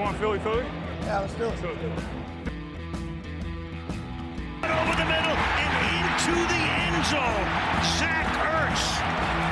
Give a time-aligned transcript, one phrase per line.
[0.00, 0.64] want Philly Philly?
[1.02, 1.52] Yeah, let's do it.
[4.64, 7.48] Over the middle and into the end zone.
[7.98, 8.84] Zach Ertz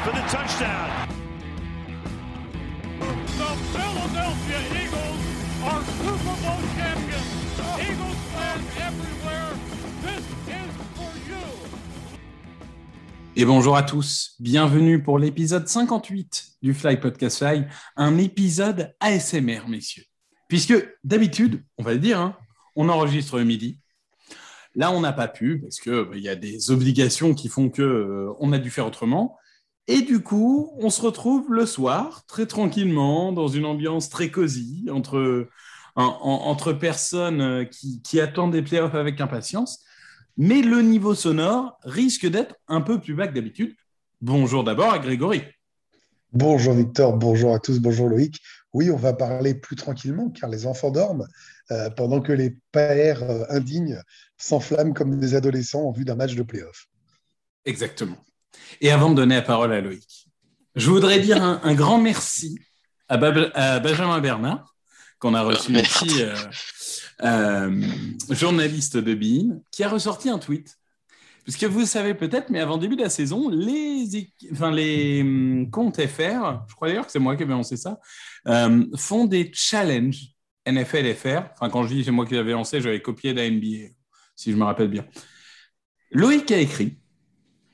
[0.05, 0.89] for the touchdown.
[3.39, 5.23] The Philadelphia Eagles
[5.69, 7.29] are Super Bowl champions.
[7.79, 9.53] Eagles fans everywhere,
[10.03, 11.45] this is for you.
[13.37, 19.69] Et bonjour à tous, bienvenue pour l'épisode 58 du Fly Podcast Fly, un épisode ASMR,
[19.69, 20.08] messieurs.
[20.49, 22.37] Puisque d'habitude, on va le dire, hein,
[22.75, 23.81] on enregistre le midi.
[24.75, 27.83] Là, on n'a pas pu parce qu'il bah, y a des obligations qui font que
[27.83, 29.37] euh, on a dû faire autrement.
[29.87, 34.87] Et du coup, on se retrouve le soir, très tranquillement, dans une ambiance très cosy,
[34.91, 35.49] entre,
[35.97, 39.85] en- en- entre personnes euh, qui, qui attendent des playoffs avec impatience.
[40.37, 43.75] Mais le niveau sonore risque d'être un peu plus bas que d'habitude.
[44.21, 45.43] Bonjour d'abord à Grégory.
[46.33, 48.39] Bonjour Victor, bonjour à tous, bonjour Loïc.
[48.75, 51.27] Oui, on va parler plus tranquillement car les enfants dorment
[51.71, 54.01] euh, pendant que les pères euh, indignes
[54.37, 56.87] s'enflamment comme des adolescents en vue d'un match de playoff.
[57.65, 58.19] Exactement.
[58.81, 60.29] Et avant de donner la parole à Loïc,
[60.75, 62.59] je voudrais dire un, un grand merci
[63.09, 64.75] à, Bab- à Benjamin Bernard,
[65.19, 65.87] qu'on a reçu Merde.
[65.87, 66.35] ici, euh,
[67.25, 67.83] euh,
[68.31, 70.78] journaliste de Bein, qui a ressorti un tweet.
[71.49, 75.23] Parce que vous savez peut-être, mais avant le début de la saison, les, enfin, les
[75.23, 77.99] hum, comptes FR, je crois d'ailleurs que c'est moi qui avais lancé ça,
[78.47, 80.35] euh, font des challenges
[80.67, 81.45] NFL FR.
[81.55, 83.95] Enfin, quand je dis c'est moi qui l'avais lancé, j'avais copié la NBA,
[84.37, 85.07] si je me rappelle bien.
[86.11, 86.99] Loïc a écrit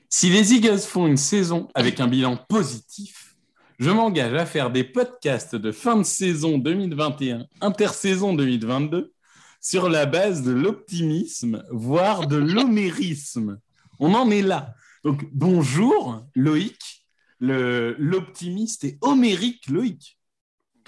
[0.07, 3.35] Si les Eagles font une saison avec un bilan positif,
[3.77, 9.11] je m'engage à faire des podcasts de fin de saison 2021, intersaison 2022,
[9.59, 13.59] sur la base de l'optimisme, voire de l'homérisme.
[13.99, 14.73] On en est là.
[15.03, 17.05] Donc, bonjour Loïc,
[17.39, 20.17] le- l'optimiste et homérique Loïc.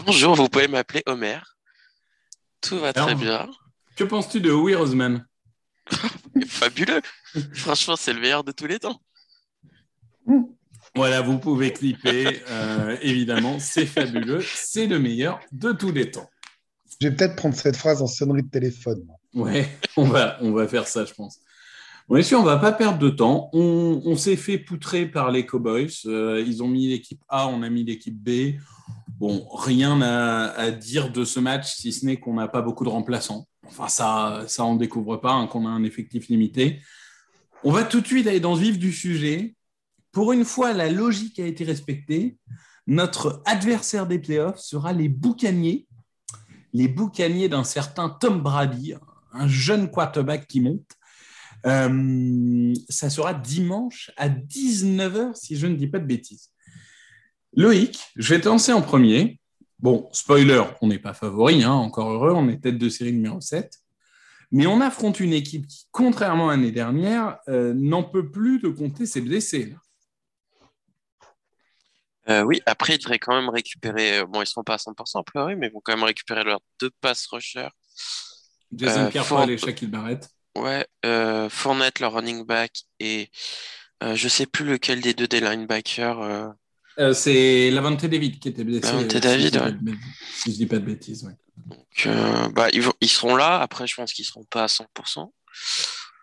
[0.06, 1.40] Bonjour, vous pouvez m'appeler Homer.
[2.62, 3.50] Tout va très Alors, bien.
[3.96, 5.26] Que penses-tu de Wirsman
[6.48, 7.02] Fabuleux.
[7.54, 9.02] Franchement, c'est le meilleur de tous les temps.
[10.96, 16.30] Voilà, vous pouvez clipper, euh, évidemment, c'est fabuleux, c'est le meilleur de tous les temps.
[17.00, 19.08] Je vais peut-être prendre cette phrase en sonnerie de téléphone.
[19.34, 21.40] Ouais, on va, on va faire ça, je pense.
[22.10, 23.50] Bon, sûr, on va pas perdre de temps.
[23.52, 25.92] On, s'est fait poutrer par les Cowboys.
[26.06, 28.56] Euh, ils ont mis l'équipe A, on a mis l'équipe B.
[29.20, 32.90] Bon, rien à, dire de ce match, si ce n'est qu'on n'a pas beaucoup de
[32.90, 33.46] remplaçants.
[33.68, 36.82] Enfin, ça, ça on ne découvre pas, hein, qu'on a un effectif limité.
[37.66, 39.56] On va tout de suite aller dans le vif du sujet.
[40.14, 42.38] Pour une fois, la logique a été respectée.
[42.86, 45.88] Notre adversaire des playoffs sera les boucaniers.
[46.72, 48.94] Les boucaniers d'un certain Tom Brady,
[49.34, 50.97] un jeune quarterback qui monte.
[51.66, 56.52] Euh, ça sera dimanche à 19h, si je ne dis pas de bêtises.
[57.54, 59.40] Loïc, je vais te lancer en premier.
[59.80, 63.42] Bon, spoiler, on n'est pas favori, hein, encore heureux, on est tête de série numéro
[63.42, 63.72] 7.
[64.52, 68.70] Mais on affronte une équipe qui, contrairement à l'année dernière, euh, n'en peut plus de
[68.70, 69.76] compter ses blessés.
[72.30, 74.26] Euh, oui, après, ils devraient quand même récupérer.
[74.26, 76.60] Bon, ils seront pas à 100% a priori, mais ils vont quand même récupérer leurs
[76.80, 77.70] deux pass rushers.
[78.74, 80.30] Jason Euh, Pierre-Paul fort- et Shaquille Barrett.
[80.62, 83.30] Ouais, euh, Fournette, leur running back, et
[84.04, 86.22] euh, je sais plus lequel des deux des linebackers.
[86.22, 86.48] euh,
[87.00, 88.88] Euh, c'est Lavante David qui était blessé.
[88.88, 89.72] Si David, je pas ouais.
[89.72, 90.00] de bêtises.
[90.36, 91.34] Si je dis pas de bêtises, ouais.
[91.68, 93.60] Donc, euh, bah, ils, vont, ils seront là.
[93.60, 95.32] Après, je pense qu'ils seront pas à 100%.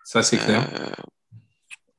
[0.03, 0.67] Ça, c'est clair.
[0.79, 0.89] Euh,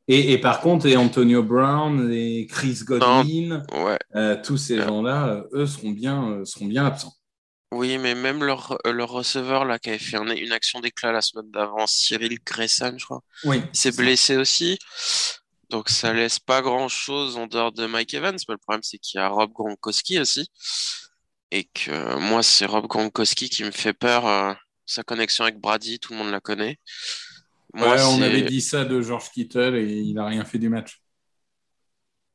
[0.09, 4.43] Et, et par contre, et Antonio Brown et Chris Godwin, ouais.
[4.43, 7.16] tous ces gens-là, eux seront bien, seront bien absents.
[7.77, 11.13] Oui, mais même leur, euh, leur receveur là, qui avait fait un- une action d'éclat
[11.13, 13.61] la semaine d'avant, Cyril Grayson, je crois, Oui.
[13.73, 14.79] il s'est blessé aussi.
[15.71, 18.37] Donc ça laisse pas grand-chose en dehors de Mike Evans.
[18.49, 20.49] Mais le problème, c'est qu'il y a Rob Gronkowski aussi.
[21.51, 24.27] Et que euh, moi, c'est Rob Gronkowski qui me fait peur.
[24.27, 24.53] euh,
[24.89, 26.79] sa connexion avec Brady, tout le monde la connaît.
[27.75, 30.59] Moi, Ouais, on c'est- avait dit ça de George Kittle et il n'a rien fait
[30.59, 31.01] du match.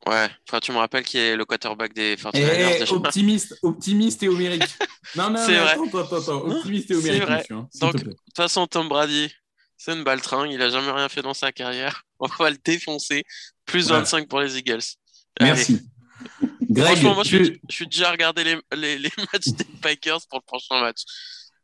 [0.08, 2.94] Ouais, enfin, tu me rappelles qui est le quarterback des Et, 49ers déjà.
[2.96, 4.64] optimiste, optimiste et homérique.
[5.16, 5.72] Non, non, C'est vrai.
[5.72, 6.38] attends, attends, attends.
[6.50, 7.38] Optimiste et c'est homérique, vrai.
[7.38, 7.54] monsieur.
[7.56, 7.94] hein, Donc.
[7.96, 9.32] De toute façon, Tom Brady,
[9.76, 10.50] c'est une baltringue.
[10.50, 12.02] Il a jamais rien fait dans sa carrière.
[12.18, 13.22] On va le défoncer.
[13.64, 13.98] Plus Ouais.
[13.98, 14.80] 25 pour les Eagles.
[15.38, 15.50] Allez.
[15.52, 15.80] Merci.
[16.68, 19.64] Greg, Franchement, moi, je tu- suis, je suis déjà regardé les, les, les matchs des
[19.82, 21.02] Packers pour le prochain match.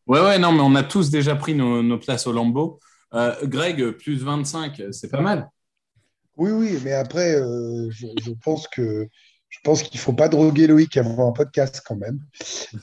[0.07, 2.79] Ouais, ouais, non, mais on a tous déjà pris nos, nos places au Lambeau.
[3.15, 5.49] Euh, Greg, plus 25, c'est pas mal.
[6.39, 9.09] Oui, oui, mais après, euh, je, je pense que
[9.49, 12.21] je pense qu'il ne faut pas droguer Loïc avant un podcast quand même.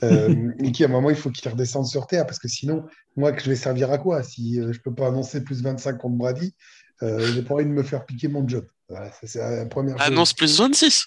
[0.02, 2.84] Euh, et qu'à un moment, il faut qu'il redescende sur Terre parce que sinon,
[3.16, 4.22] moi, que je vais servir à quoi?
[4.22, 6.54] Si euh, je ne peux pas annoncer plus 25 contre Brady,
[7.00, 8.66] j'ai pas envie de me faire piquer mon job.
[8.88, 10.06] Voilà, ça, c'est la première chose.
[10.06, 11.06] Annonce plus 26.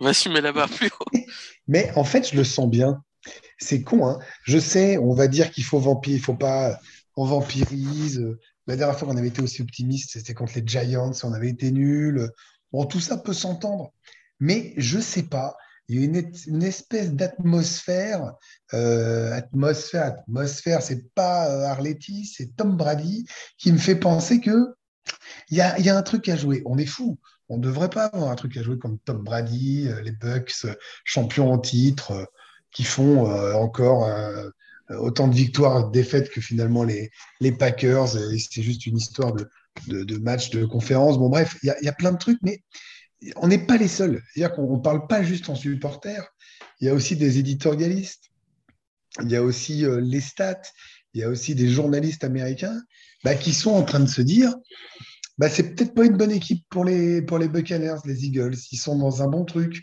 [0.00, 1.18] On va assumer la barre plus haut.
[1.68, 3.02] Mais en fait, je le sens bien.
[3.58, 4.18] c'est con, hein.
[4.44, 6.78] Je sais, on va dire qu'il faut vampire, il faut pas,
[7.16, 8.24] on vampirise.
[8.70, 11.72] La dernière fois qu'on avait été aussi optimiste, c'était contre les Giants, on avait été
[11.72, 12.30] nul.
[12.70, 13.92] Bon, tout ça peut s'entendre,
[14.38, 15.56] mais je sais pas.
[15.88, 16.04] Il y a
[16.46, 18.32] une, espèce d'atmosphère,
[18.72, 20.82] euh, atmosphère, atmosphère.
[20.82, 23.26] C'est pas euh, Arletty, c'est Tom Brady
[23.58, 24.76] qui me fait penser que
[25.48, 26.62] il y a, un truc à jouer.
[26.64, 27.18] On est fou.
[27.48, 30.54] On ne devrait pas avoir un truc à jouer comme Tom Brady, euh, les Bucks,
[30.64, 32.30] euh, champions en titre,
[32.70, 33.26] qui font
[33.56, 34.08] encore
[34.98, 37.10] autant de victoires, défaites que finalement les,
[37.40, 38.08] les Packers.
[38.08, 39.48] C'est juste une histoire de,
[39.86, 41.18] de, de match, de conférence.
[41.18, 42.62] Bon, bref, il y a, plein de trucs, mais
[43.36, 44.22] on n'est pas les seuls.
[44.32, 46.26] C'est-à-dire qu'on ne parle pas juste en supporters.
[46.80, 48.30] Il y a aussi des éditorialistes.
[49.22, 50.62] Il y a aussi euh, les stats.
[51.14, 52.80] Il y a aussi des journalistes américains
[53.24, 54.54] bah, qui sont en train de se dire
[55.38, 58.56] bah, c'est peut-être pas une bonne équipe pour les, pour les Buccaneers, les Eagles.
[58.72, 59.82] Ils sont dans un bon truc.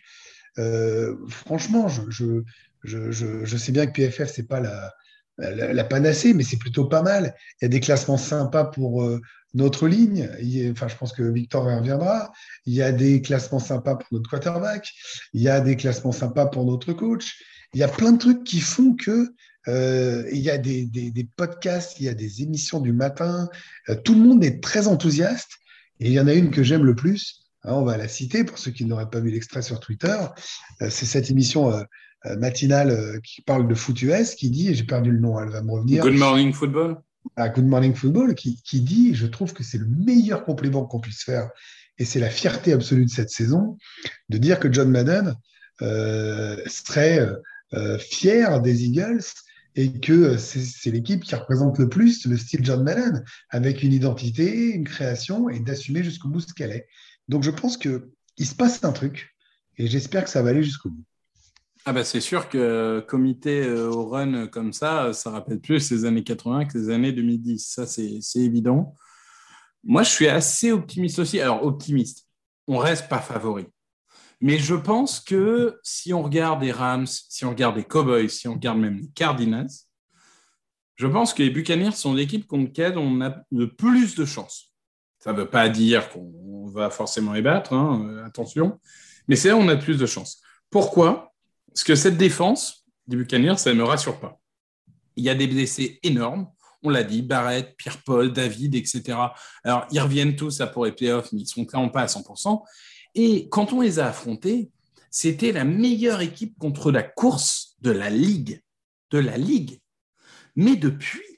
[0.59, 2.43] Euh, franchement, je,
[2.87, 7.35] je, sais bien que PFF, c'est pas la, panacée, mais c'est plutôt pas mal.
[7.61, 9.21] Il y a des classements sympas pour euh,
[9.53, 10.29] notre ligne.
[10.71, 12.31] Enfin, je pense que Victor reviendra.
[12.65, 14.89] Il y a des classements sympas pour notre quarterback.
[15.33, 17.43] Il y a des classements sympas pour notre coach.
[17.73, 19.33] Il y a plein de trucs qui font que
[19.67, 23.49] euh, il y a des podcasts, il y a des émissions du matin.
[23.89, 25.51] Euh, tout le monde est très enthousiaste.
[25.99, 27.46] Et il y en a une que j'aime le plus.
[27.67, 30.17] Hein, on va la citer pour ceux qui n'auraient pas vu l'extrait sur Twitter.
[30.81, 31.83] Euh, c'est cette émission euh,
[32.25, 35.49] euh, matinale qui parle de foot US qui dit, et j'ai perdu le nom, elle
[35.49, 36.03] va me revenir.
[36.03, 36.97] Good Morning Football.
[37.35, 40.99] à Good Morning Football qui, qui dit, je trouve que c'est le meilleur compliment qu'on
[40.99, 41.49] puisse faire,
[41.99, 43.77] et c'est la fierté absolue de cette saison,
[44.29, 45.35] de dire que John Madden
[45.81, 47.27] euh, serait
[47.73, 49.23] euh, fier des Eagles
[49.75, 54.71] et que c'est l'équipe qui représente le plus le style John Madden, avec une identité,
[54.71, 56.87] une création, et d'assumer jusqu'au bout ce qu'elle est.
[57.27, 59.35] Donc je pense que il se passe un truc,
[59.77, 61.03] et j'espère que ça va aller jusqu'au bout.
[61.85, 66.05] Ah bah c'est sûr que comité euh, au run comme ça, ça rappelle plus les
[66.05, 67.65] années 80 que les années 2010.
[67.65, 68.93] Ça, c'est c'est évident.
[69.83, 71.39] Moi, je suis assez optimiste aussi.
[71.39, 72.27] Alors, optimiste,
[72.67, 73.65] on reste pas favori.
[74.41, 78.47] Mais je pense que si on regarde les Rams, si on regarde les Cowboys, si
[78.47, 79.69] on regarde même les Cardinals,
[80.95, 84.66] je pense que les Buccaneers sont l'équipe contre laquelle on a le plus de chances.
[85.27, 88.79] Ça ne veut pas dire qu'on va forcément les battre, hein, attention,
[89.27, 90.41] mais c'est là où on a plus de chances.
[90.69, 91.33] Pourquoi?
[91.67, 94.39] Parce que cette défense des Buccaneers, ça ne me rassure pas.
[95.17, 96.47] Il y a des blessés énormes.
[96.81, 99.17] On l'a dit, Barrett, Pierre-Paul, David, etc.
[99.65, 102.63] Alors, ils reviennent tous à pour les playoffs, mais ils sont clairement pas à 100%.
[103.15, 104.71] Et quand on les a affrontés,
[105.11, 108.61] c'était la meilleure équipe contre la course de la Ligue.
[109.11, 109.81] De la Ligue.
[110.55, 111.36] Mais depuis,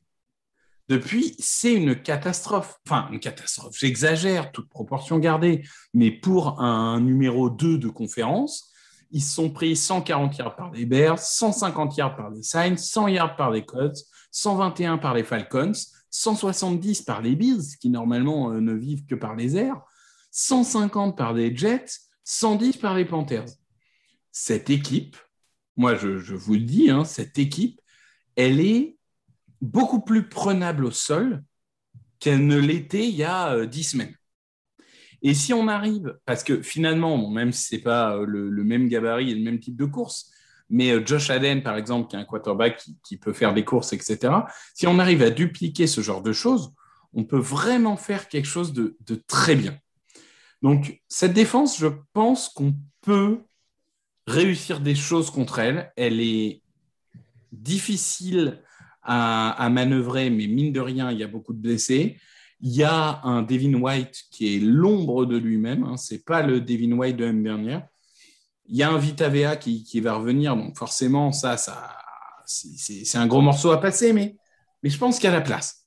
[0.89, 2.79] depuis, c'est une catastrophe.
[2.87, 5.63] Enfin, une catastrophe, j'exagère, toute proportion gardée.
[5.93, 8.71] Mais pour un numéro 2 de conférence,
[9.11, 13.35] ils sont pris 140 yards par les Bears, 150 yards par les Saints, 100 yards
[13.35, 13.99] par les Colts,
[14.31, 15.73] 121 par les Falcons,
[16.09, 19.81] 170 par les Bills, qui normalement euh, ne vivent que par les airs,
[20.31, 21.85] 150 par les Jets,
[22.23, 23.45] 110 par les Panthers.
[24.31, 25.17] Cette équipe,
[25.77, 27.79] moi je, je vous le dis, hein, cette équipe,
[28.35, 28.98] elle est
[29.61, 31.43] beaucoup plus prenable au sol
[32.19, 34.15] qu'elle ne l'était il y a euh, 10 semaines.
[35.21, 38.87] Et si on arrive, parce que finalement, même si ce n'est pas euh, le, même
[38.87, 40.31] gabarit et le même type de course,
[40.69, 43.65] mais euh, Josh Allen, par exemple, qui est un quarterback qui, qui, peut faire des
[43.65, 44.33] courses, etc.,
[44.73, 46.73] si on arrive à dupliquer ce genre de choses,
[47.13, 49.77] on peut vraiment faire quelque chose de, de très bien.
[50.61, 53.41] Donc, cette défense, je pense qu'on peut
[54.27, 55.91] réussir des choses contre elle.
[55.95, 56.61] Elle est
[57.51, 58.61] difficile
[59.01, 62.17] à, manœuvrer, mais mine de rien, il y a beaucoup de blessés.
[62.61, 65.83] Il y a un Devin White qui est l'ombre de lui-même.
[65.83, 67.87] Hein, Ce n'est pas le Devin White de l'année dernière.
[68.65, 70.55] Il y a un Vita Vea qui, qui, va revenir.
[70.55, 71.95] Donc forcément, ça, ça
[72.45, 74.35] c'est un gros morceau à passer, mais,
[74.83, 75.85] mais je pense qu'il y a la place.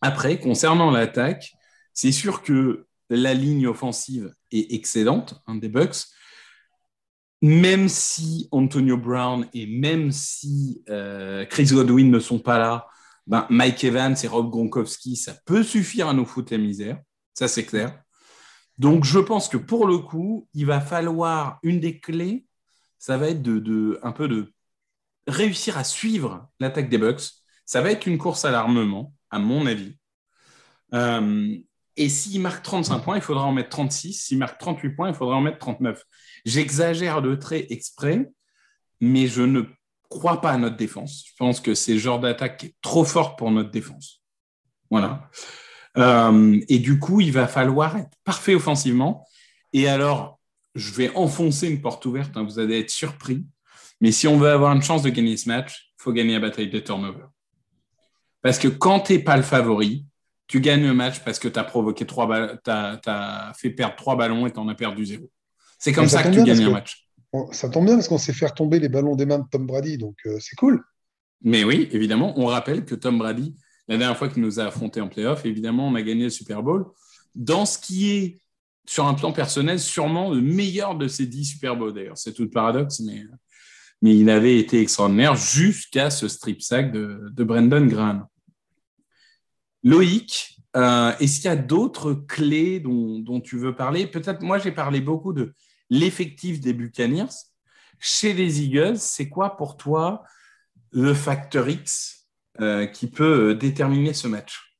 [0.00, 1.52] Après, concernant l'attaque,
[1.92, 6.06] c'est sûr que la ligne offensive est excellente, un des Bucks
[7.40, 12.86] même si Antonio Brown et même si euh, Chris Godwin ne sont pas là,
[13.26, 16.98] ben Mike Evans et Rob Gronkowski, ça peut suffire à nous foutre la misère.
[17.34, 18.02] Ça, c'est clair.
[18.78, 22.46] Donc, je pense que pour le coup, il va falloir une des clés,
[22.98, 24.52] ça va être de, un peu de
[25.26, 27.22] réussir à suivre l'attaque des Bucks.
[27.64, 29.96] Ça va être une course à l'armement, à mon avis.
[30.94, 31.56] Euh,
[31.98, 34.12] et s'il marque 35 points, il faudra en mettre 36.
[34.12, 36.02] S'il marque 38 points, il faudra en mettre 39.
[36.44, 38.30] J'exagère le trait exprès,
[39.00, 39.62] mais je ne
[40.08, 41.24] crois pas à notre défense.
[41.26, 44.22] Je pense que c'est le genre d'attaque qui est trop fort pour notre défense.
[44.90, 45.28] Voilà.
[45.96, 49.26] Euh, et du coup, il va falloir être parfait offensivement.
[49.72, 50.38] Et alors,
[50.76, 53.44] je vais enfoncer une porte ouverte, hein, vous allez être surpris.
[54.00, 56.40] Mais si on veut avoir une chance de gagner ce match, il faut gagner la
[56.40, 57.28] bataille des turnovers.
[58.40, 60.06] Parce que quand tu n'es pas le favori,
[60.48, 62.26] tu gagnes le match parce que tu as provoqué trois
[62.64, 65.30] tu as, fait perdre trois ballons et tu en as perdu zéro.
[65.78, 67.06] C'est comme ça, que tu gagnes un match.
[67.52, 69.98] ça tombe bien parce qu'on sait faire tomber les ballons des mains de Tom Brady,
[69.98, 70.82] donc euh, c'est cool.
[71.42, 73.54] Mais oui, évidemment, on rappelle que Tom Brady,
[73.86, 76.62] la dernière fois qu'il nous a affrontés en playoff, évidemment, on a gagné le Super
[76.62, 76.86] Bowl.
[77.34, 78.40] Dans ce qui est,
[78.86, 82.16] sur un plan personnel, sûrement le meilleur de ces dix Super Bowls, d'ailleurs.
[82.16, 83.22] C'est tout le paradoxe, mais,
[84.00, 88.26] mais il avait été extraordinaire jusqu'à ce strip sack de, de Brendan Graham.
[89.82, 94.06] Loïc, euh, est-ce qu'il y a d'autres clés dont, tu veux parler?
[94.06, 95.54] Peut-être, moi, j'ai parlé beaucoup de
[95.90, 97.32] l'effectif des Buccaneers.
[97.98, 100.22] Chez les Eagles, c'est quoi pour toi
[100.90, 102.26] le facteur X
[102.60, 104.76] euh, qui peut euh, déterminer ce match?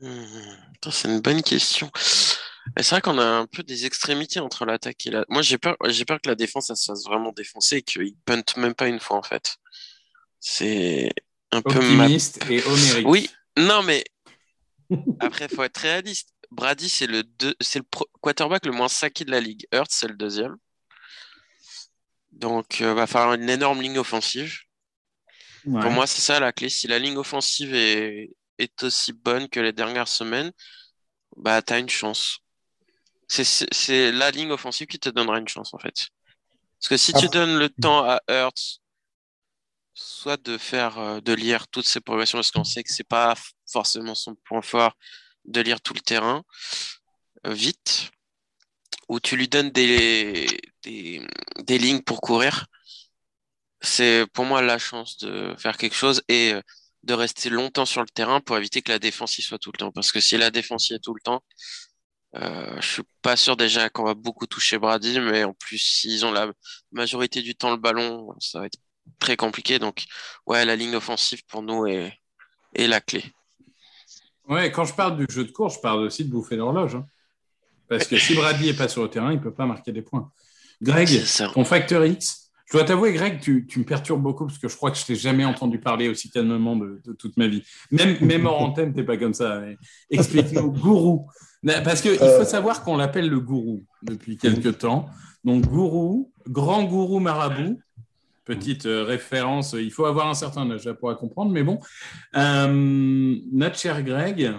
[0.00, 0.24] Hmm,
[0.90, 1.90] C'est une bonne question.
[2.76, 5.24] C'est vrai qu'on a un peu des extrémités entre l'attaque et la.
[5.28, 8.16] Moi, j'ai peur, j'ai peur que la défense ça se fasse vraiment défoncer et qu'ils
[8.24, 9.56] puntent même pas une fois en fait.
[10.40, 11.12] C'est
[11.52, 13.06] un Optimiste peu et homérique.
[13.06, 14.04] Oui, non, mais
[15.20, 16.30] après, il faut être réaliste.
[16.50, 17.22] Brady, c'est le,
[17.60, 17.84] c'est le
[18.20, 19.66] quarterback le moins saqué de la ligue.
[19.72, 20.56] Hurts, c'est le deuxième.
[22.30, 24.58] Donc, il euh, va falloir une énorme ligne offensive.
[25.64, 26.68] Pour moi, c'est ça la clé.
[26.68, 30.50] Si la ligne offensive est, est aussi bonne que les dernières semaines,
[31.36, 32.38] bah, tu as une chance.
[33.28, 36.08] C'est la ligne offensive qui te donnera une chance, en fait.
[36.78, 38.81] Parce que si tu donnes le temps à Hurts
[39.94, 43.34] soit de faire, euh, de lire toutes ces progressions, parce qu'on sait que c'est pas
[43.70, 44.94] forcément son point fort
[45.44, 46.42] de lire tout le terrain
[47.46, 48.10] euh, vite,
[49.08, 50.46] ou tu lui donnes des,
[51.68, 52.66] lignes pour courir.
[53.80, 56.62] C'est pour moi la chance de faire quelque chose et euh,
[57.02, 59.78] de rester longtemps sur le terrain pour éviter que la défense y soit tout le
[59.78, 59.92] temps.
[59.92, 61.42] Parce que si la défense y est tout le temps,
[62.36, 66.24] euh, je suis pas sûr déjà qu'on va beaucoup toucher Brady, mais en plus, s'ils
[66.24, 66.50] ont la
[66.92, 68.78] majorité du temps le ballon, ça va être
[69.18, 69.78] très compliqué.
[69.78, 70.04] Donc,
[70.46, 72.12] ouais, la ligne offensive pour nous est,
[72.74, 73.24] est la clé.
[74.48, 76.94] Ouais, quand je parle du jeu de course, je parle aussi de bouffer l'horloge.
[76.94, 77.06] Hein.
[77.88, 80.02] Parce que si Brady n'est pas sur le terrain, il ne peut pas marquer des
[80.02, 80.30] points.
[80.80, 81.22] Greg,
[81.54, 84.90] ton facteur X, je dois t'avouer, Greg, tu, me perturbes beaucoup parce que je crois
[84.90, 87.62] que je t'ai jamais entendu parler aussi calmement de, toute ma vie.
[87.90, 89.62] Même, même en antenne, tu n'es pas comme ça.
[90.10, 91.28] Explique-nous, gourou.
[91.84, 92.44] Parce qu'il faut euh.
[92.44, 95.08] savoir qu'on l'appelle le gourou depuis quelques temps.
[95.44, 97.78] Donc, gourou, grand gourou marabout,
[98.44, 101.78] Petite euh, référence, il faut avoir un certain âge pour comprendre, mais bon.
[102.34, 104.52] Euh, notre cher Greg,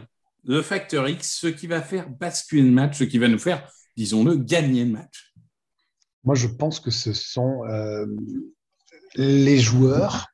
[0.46, 3.70] le facteur X, ce qui va faire basculer le match, ce qui va nous faire,
[3.98, 5.34] disons-le, gagner le match.
[6.24, 8.06] Moi, je pense que ce sont euh,
[9.16, 10.28] les joueurs.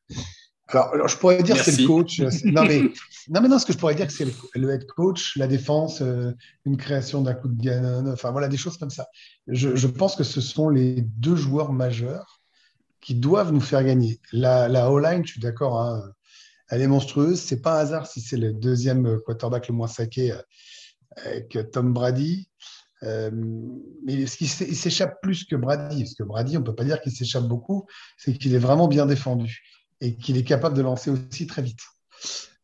[0.68, 2.20] Alors, je pourrais dire que c'est le coach.
[2.44, 2.82] Non mais,
[3.29, 6.03] non, mais non, ce que je pourrais dire c'est le, head coach, la défense,
[6.65, 9.08] une création d'un coup de ganon, enfin voilà, des choses comme ça.
[9.48, 12.38] Je, je pense que ce sont les deux joueurs majeurs
[13.01, 14.20] qui doivent nous faire gagner.
[14.32, 16.03] La, la O-line, je suis d'accord, hein,
[16.70, 17.39] elle est monstrueuse.
[17.39, 20.41] C'est pas un hasard si c'est le deuxième quarterback le moins saqué euh,
[21.25, 22.50] avec Tom Brady.
[23.03, 23.32] Euh,
[24.06, 27.13] mais ce qui s'échappe plus que Brady, parce que Brady, on peut pas dire qu'il
[27.13, 27.88] s'échappe beaucoup,
[28.18, 29.63] c'est qu'il est vraiment bien défendu
[30.01, 31.79] et qu'il est capable de lancer aussi très vite.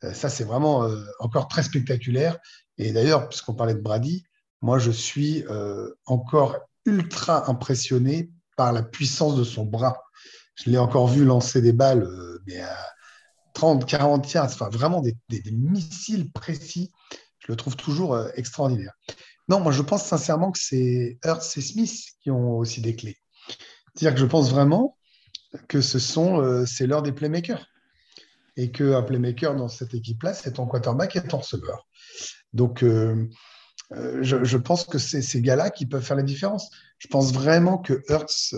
[0.04, 0.90] Euh, ça, c'est vraiment
[1.20, 2.38] encore très spectaculaire.
[2.78, 4.26] Et d'ailleurs, puisqu'on parlait de Brady,
[4.62, 5.46] moi, je suis
[6.06, 10.05] encore ultra impressionné par la puissance de son bras.
[10.56, 12.78] Je l'ai encore vu lancer des balles, euh, à
[13.54, 15.16] 30, 40 yards, enfin vraiment des,
[15.52, 16.92] missiles précis.
[17.40, 18.94] Je le trouve toujours euh, extraordinaire.
[19.50, 23.18] Non, moi je pense sincèrement que c'est Hurts et Smith qui ont aussi des clés.
[23.94, 24.98] C'est-à-dire que je pense vraiment
[25.68, 27.66] que ce sont, euh, c'est l'heure des playmakers.
[28.58, 31.90] Et qu'un playmaker dans cette équipe-là, c'est ton quarterback et ton receveur.
[32.54, 32.86] Donc,
[33.92, 36.70] je, pense que c'est ces gars-là qui peuvent faire la différence.
[36.98, 38.54] Je pense vraiment que Hurts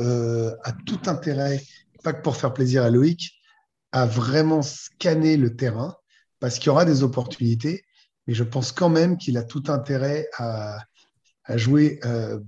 [0.64, 1.64] a tout intérêt
[2.08, 3.34] pas que pour faire plaisir à Loïc,
[3.92, 5.94] à vraiment scanner le terrain
[6.40, 7.84] parce qu'il y aura des opportunités,
[8.26, 10.78] mais je pense quand même qu'il a tout intérêt à,
[11.56, 12.40] jouer euh,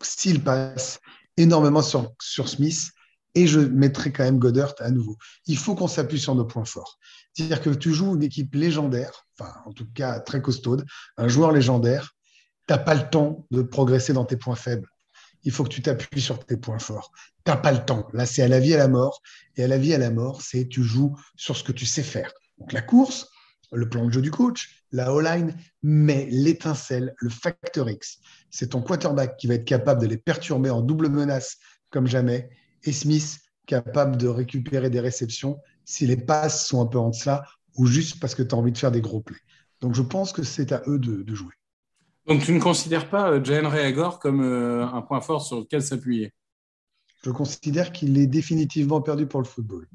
[0.00, 1.00] s'il passe
[1.36, 2.90] énormément sur, sur Smith
[3.34, 5.16] et je mettrai quand même Goddard à nouveau.
[5.46, 7.00] Il faut qu'on s'appuie sur nos points forts.
[7.34, 10.86] C'est-à-dire que tu joues une équipe légendaire, enfin en tout cas très costaude,
[11.16, 12.12] un joueur légendaire,
[12.68, 14.88] tu n'as pas le temps de progresser dans tes points faibles
[15.44, 17.12] il faut que tu t'appuies sur tes points forts.
[17.44, 18.08] Tu n'as pas le temps.
[18.12, 19.22] Là, c'est à la vie, à la mort.
[19.56, 22.02] Et à la vie, à la mort, c'est tu joues sur ce que tu sais
[22.02, 22.32] faire.
[22.58, 23.28] Donc la course,
[23.72, 28.18] le plan de jeu du coach, la O-line, mais l'étincelle, le facteur X,
[28.50, 31.58] c'est ton quarterback qui va être capable de les perturber en double menace
[31.90, 32.50] comme jamais.
[32.84, 37.44] Et Smith, capable de récupérer des réceptions si les passes sont un peu en deçà
[37.76, 39.38] ou juste parce que tu as envie de faire des gros plays.
[39.80, 41.54] Donc je pense que c'est à eux de jouer.
[42.26, 45.82] Donc, tu ne considères pas euh, Jane Reagor comme euh, un point fort sur lequel
[45.82, 46.32] s'appuyer?
[47.24, 49.86] Je considère qu'il est définitivement perdu pour le football.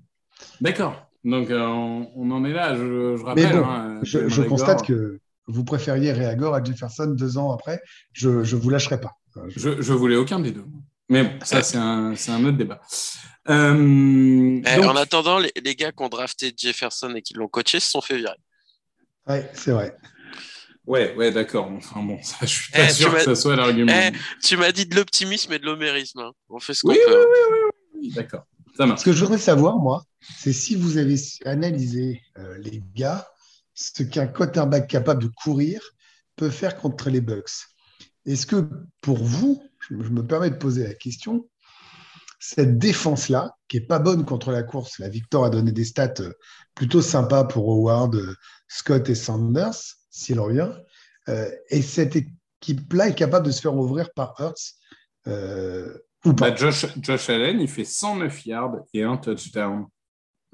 [0.61, 1.07] D'accord.
[1.23, 2.75] Donc, euh, on, on en est là.
[2.75, 3.47] Je, je rappelle.
[3.47, 7.81] Mais bon, hein, je, constate que vous préfériez Réagor à Jefferson deux ans après.
[8.13, 9.13] Je ne vous lâcherai pas.
[9.47, 10.65] Je- Je, je voulais aucun des deux.
[11.09, 12.81] Mais bon, ça, c'est un, c'est un autre débat.
[13.49, 17.47] Euh, Eh, donc- En attendant, les, les gars qui ont drafté Jefferson et qui l'ont
[17.47, 18.37] coaché se sont fait virer.
[19.27, 19.95] Ouais, c'est vrai.
[20.87, 21.69] Ouais, ouais, d'accord.
[21.71, 23.91] Enfin bon, ça, je suis Eh, pas tu sûr que ça soit l'argument.
[23.93, 24.11] Eh,
[24.43, 26.19] Tu m'as dit de l'optimisme et de l'homérisme.
[26.19, 26.31] hein.
[26.49, 27.25] On fait ce qu'on Oui, peut.
[27.95, 28.43] Oui, d'accord.
[28.77, 28.99] Ça marche.
[29.01, 30.03] Ce que je voudrais savoir, moi,
[30.37, 31.15] c'est si vous avez
[31.45, 33.27] analysé, euh, les gars,
[33.73, 35.81] ce qu'un quarterback capable de courir
[36.35, 37.51] peut faire contre les Bucks.
[38.25, 38.67] Est-ce que
[39.01, 41.47] pour vous, je me permets de poser la question,
[42.39, 46.13] cette défense-là, qui est pas bonne contre la course, la Victor a donné des stats
[46.19, 46.33] euh,
[46.75, 48.35] plutôt sympas pour Howard, euh,
[48.67, 49.75] Scott et Sanders,
[50.17, 50.71] s'il revient,
[51.29, 54.75] euh, et cette équipe-là est capable de se faire ouvrir par Hurts
[55.27, 55.93] euh,
[56.23, 59.85] ou pas Bah, Josh, Josh Allen, il fait 109 yards et un touchdown.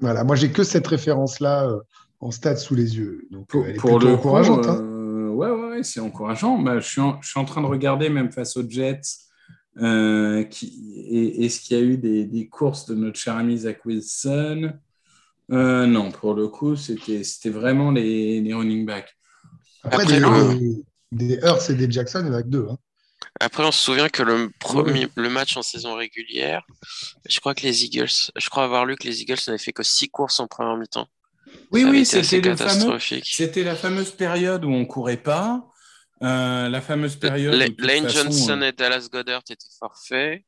[0.00, 1.80] Voilà, moi j'ai que cette référence-là euh,
[2.20, 3.26] en stade sous les yeux.
[3.30, 4.62] Donc Pour, euh, elle est pour plutôt le encourageante.
[4.64, 5.28] coup, hein.
[5.28, 6.58] ouais, ouais, ouais, c'est encourageant.
[6.58, 9.00] Bah, je, suis en, je suis en train de regarder même face aux Jets
[10.50, 14.72] qui, est-ce qu'il y a eu des, des courses de notre cher ami Zach Wilson
[15.50, 19.14] Euh, Non, pour le coup, c'était c'était vraiment les, les running backs.
[19.84, 22.48] Après, Après, des, le- des, des Hurts et des Jackson, il n'y en a que
[22.48, 22.66] deux.
[22.70, 22.78] hein.
[23.40, 26.62] Après, on se souvient que le premier, le match en saison régulière,
[27.28, 29.82] je crois que les Eagles, je crois avoir lu que les Eagles n'avaient fait que
[29.82, 31.06] six courses en première mi-temps.
[31.70, 33.26] Oui, Ça oui, c'était le fameux, catastrophique.
[33.30, 35.64] c'était la fameuse période où on courait pas.
[36.22, 37.54] Euh, la fameuse période.
[37.54, 40.42] Où, Lane façon, Johnson euh, et Dallas Goddard étaient forfaits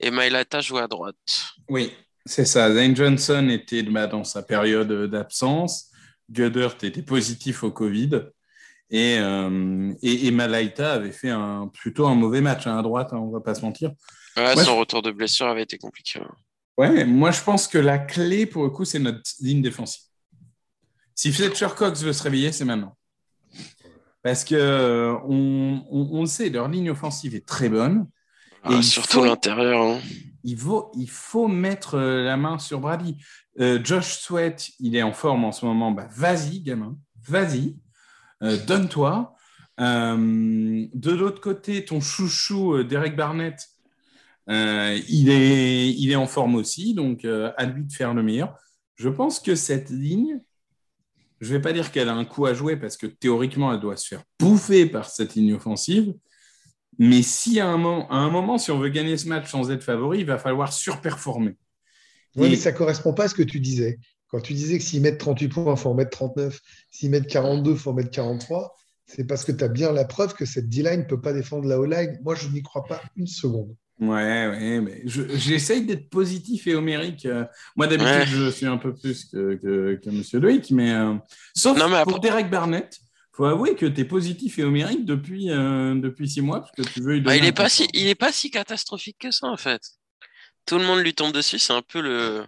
[0.00, 1.16] et Mailata jouait à droite.
[1.68, 1.92] Oui,
[2.24, 2.72] c'est ça.
[2.72, 5.90] Zane Johnson était bah, dans sa période d'absence.
[6.30, 8.10] Goddard était positif au Covid.
[8.90, 13.08] Et, euh, et, et Malaita avait fait un, plutôt un mauvais match hein, à droite,
[13.12, 13.90] hein, on va pas se mentir.
[14.36, 16.20] Ouais, Moi, son je- retour de blessure avait été compliqué.
[16.20, 16.30] hein.
[16.78, 20.02] Ouais, moi je pense que la clé pour le coup, c'est notre ligne défensive.
[21.14, 22.94] Si Fletcher Cox veut se réveiller, c'est maintenant.
[24.22, 28.06] Parce que euh, on, on- on le sait, leur ligne offensive est très bonne.
[28.64, 29.80] Et Ah, il surtout faut- l'intérieur.
[29.82, 30.00] hein.
[30.44, 33.16] il faut, il faut mettre euh, la main sur Brady.
[33.60, 35.92] Euh, Josh Sweat, il est en forme en ce moment.
[35.92, 37.76] Bah, vas-y, gamin, vas-y,
[38.40, 39.34] donne-toi.
[39.80, 43.58] Euh, de l'autre côté, ton chouchou, euh, Derek Barnett,
[44.48, 48.22] euh, il, est, il est en forme aussi, donc euh, à lui de faire le
[48.22, 48.56] meilleur.
[48.94, 50.40] Je pense que cette ligne,
[51.40, 53.80] je ne vais pas dire qu'elle a un coup à jouer parce que théoriquement, elle
[53.80, 56.14] doit se faire bouffer par cette ligne offensive.
[56.98, 59.70] Mais si à un, moment, à un moment, si on veut gagner ce match sans
[59.70, 61.56] être favori, il va falloir surperformer.
[62.36, 63.98] Et- mais ça ne correspond pas à ce que tu disais.
[64.28, 66.58] Quand tu disais que s'ils mettent 38 points, il faut en mettre 39.
[66.90, 68.74] S'ils mettent 42, il faut en mettre 43.
[69.06, 71.68] C'est parce que tu as bien la preuve que cette D-line ne peut pas défendre
[71.68, 72.18] la O-line.
[72.24, 73.74] Moi, je n'y crois pas une seconde.
[74.00, 74.08] Ouais,
[74.48, 77.24] ouais, mais je- j'essaye d'être positif et homérique.
[77.24, 77.44] Euh,
[77.76, 78.26] Moi, d'habitude, Ouais.
[78.26, 80.22] je suis un peu plus que, que, que M.
[80.42, 81.14] Loïc, mais euh,
[81.54, 82.98] sauf Non, mais pour Derek Barnett,
[83.32, 86.82] faut avouer que tu es positif et homérique depuis, euh, depuis six mois, parce que
[86.82, 89.46] tu veux Bah, il un est pas si, il est pas si catastrophique que ça
[89.46, 89.80] en fait.
[90.66, 92.44] Tout le monde lui tombe dessus, c'est un peu le,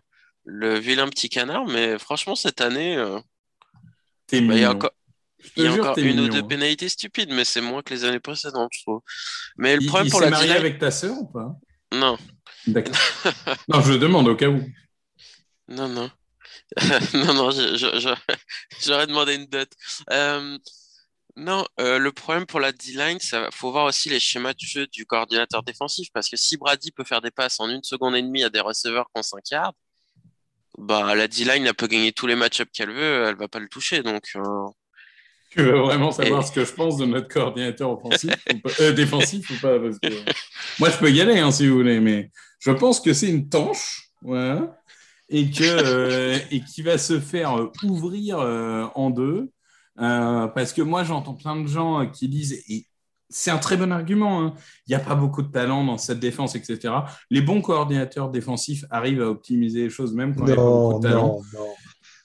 [0.50, 4.92] le vilain petit canard, mais franchement cette année, euh, bah, il y a encore,
[5.38, 6.48] Je te il y a jure, encore t'es une ou deux hein.
[6.48, 9.00] pénalités stupides, mais c'est moins que les années précédentes, je trouve.
[9.58, 11.54] Mais le Il, problème il pour la marié avec ta sœur ou pas?
[11.92, 12.18] Non,
[12.66, 12.94] D'accord.
[13.68, 14.62] non, je demande au cas où.
[15.68, 16.10] non, non,
[17.14, 17.50] non, non,
[18.80, 19.68] j'aurais demandé une dot.
[20.10, 20.58] Euh,
[21.36, 24.86] non, euh, le problème pour la D-line, ça faut voir aussi les schémas de jeu
[24.86, 28.22] du coordinateur défensif, parce que si Brady peut faire des passes en une seconde et
[28.22, 29.74] demie à des receveurs qui ont 5 yards,
[30.78, 33.68] bah la D-line elle peut gagner tous les match-ups qu'elle veut, elle va pas le
[33.68, 34.22] toucher, donc.
[34.36, 34.42] euh,
[35.50, 38.70] Tu veux vraiment savoir Et- ce que je pense de notre coordinateur offensif ou pas-
[38.80, 39.78] euh, défensif ou pas?
[39.80, 40.08] Parce que...
[40.78, 43.48] Moi, je peux y aller hein, si vous voulez, mais je pense que c'est une
[43.48, 44.78] tanche, voilà,
[45.30, 49.50] et que euh, et qui va se faire euh, ouvrir euh, en deux,
[50.00, 52.86] euh, parce que moi, j'entends plein de gens euh, qui disent et
[53.30, 54.42] c'est un très bon argument.
[54.42, 54.54] hein,
[54.86, 56.94] Il n'y a pas beaucoup de talent dans cette défense, etc.
[57.30, 60.62] Les bons coordinateurs défensifs arrivent à optimiser les choses même quand il n'y a pas
[60.62, 61.40] beaucoup de talent.
[61.54, 61.66] non, non.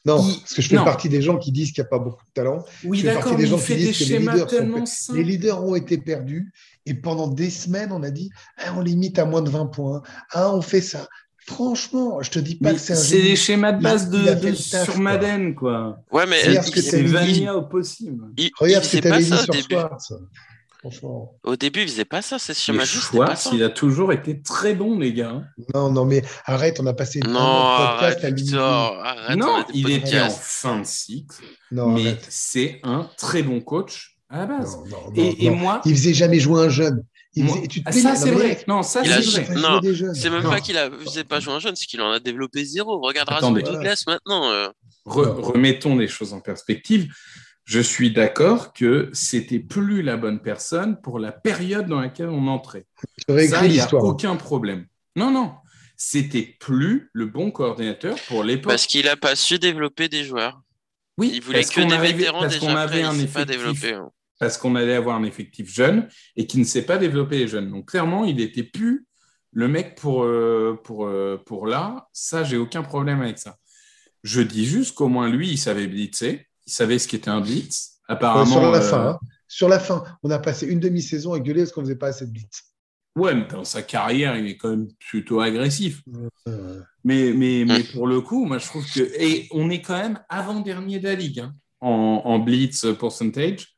[0.05, 0.83] Non, Il- parce que je fais non.
[0.83, 2.65] partie des gens qui disent qu'il n'y a pas beaucoup de talent.
[2.83, 4.49] Oui, je fais d'accord, partie des gens qui que les schémas leaders,
[4.85, 6.51] sont les leaders ont été perdus
[6.85, 10.01] et pendant des semaines, on a dit Ah, on limite à moins de 20 points.
[10.33, 11.07] Ah, on fait ça.
[11.45, 14.53] Franchement, je te dis pas Mais que c'est un c'est des schémas de base de,
[14.53, 14.97] sur quoi.
[15.01, 15.97] Madden, quoi.
[16.11, 16.39] Ouais, mais
[16.73, 18.25] C'est vanilla au possible.
[18.37, 19.69] il- Regarde il ce que faisait tu pas avais ça dit au sur.
[19.69, 20.13] Schwartz.
[20.83, 21.39] Franchement.
[21.43, 23.49] Au début, il faisait pas ça, ces Mais schémas de jeu, c'était pas Schwartz, ça.
[23.53, 25.41] il a toujours été très bon, les gars.
[25.73, 28.43] Non, non, mais arrête, on a passé Non, arrête, à l'imiter.
[28.51, 31.35] Victor, arrête, on non, il était en fin de cycle,
[31.71, 34.75] Non, mais c'est un très bon coach à la base.
[34.75, 35.55] Non, non, non, et, et non.
[35.55, 37.01] moi, Il faisait jamais jouer un jeune.
[37.35, 38.63] Il faisait- tu te Ah, ça, c'est mais vrai.
[38.67, 39.55] Non, ça, c'est vrai.
[39.55, 39.79] Non.
[40.13, 40.49] C'est même Non.
[40.49, 42.99] pas qu'il a faisait pas jouer un jeune, c'est qu'il en a développé zéro.
[42.99, 43.29] Regarde.
[43.29, 44.51] Rasmus Douglas maintenant.
[44.51, 44.67] euh.
[45.05, 47.07] Re- remettons les choses en perspective.
[47.65, 52.47] Je suis d'accord que c'était plus la bonne personne pour la période dans laquelle on
[52.47, 52.85] entrait.
[53.27, 54.85] Ça, il n'y a aucun problème.
[55.15, 55.53] Non, non.
[55.95, 58.71] C'était plus le bon coordinateur pour l'époque.
[58.71, 60.61] Parce qu'il a pas su développer des joueurs.
[61.17, 63.93] Oui, Il voulait parce que qu'on des arrivait- vétérans parce déjà prêts, un pas développé.
[63.93, 64.09] hein.
[64.39, 67.69] parce qu'on allait avoir un effectif jeune et qui ne sait pas développer les jeunes.
[67.69, 69.05] Donc clairement, il n'était plus
[69.53, 72.09] le mec pour, euh, pour, euh, pour là.
[72.11, 73.57] Ça, j'ai aucun problème avec ça.
[74.23, 77.99] Je dis juste qu'au moins lui, il savait blitzer, il savait ce qu'était un blitz.
[78.07, 79.07] Apparemment, sur la euh, fin.
[79.09, 79.19] hein.
[79.47, 82.25] Sur la fin, on a passé une demi-saison à gueuler parce qu'on faisait pas assez
[82.25, 82.63] de blitz.
[83.15, 86.01] ouais, mais dans sa carrière, il est quand même plutôt agressif.
[86.47, 89.01] Euh, Mais, mais, mais pour le coup, moi, je trouve que.
[89.21, 93.75] Et on est quand même avant-dernier de la ligue hein, en, en blitz percentage.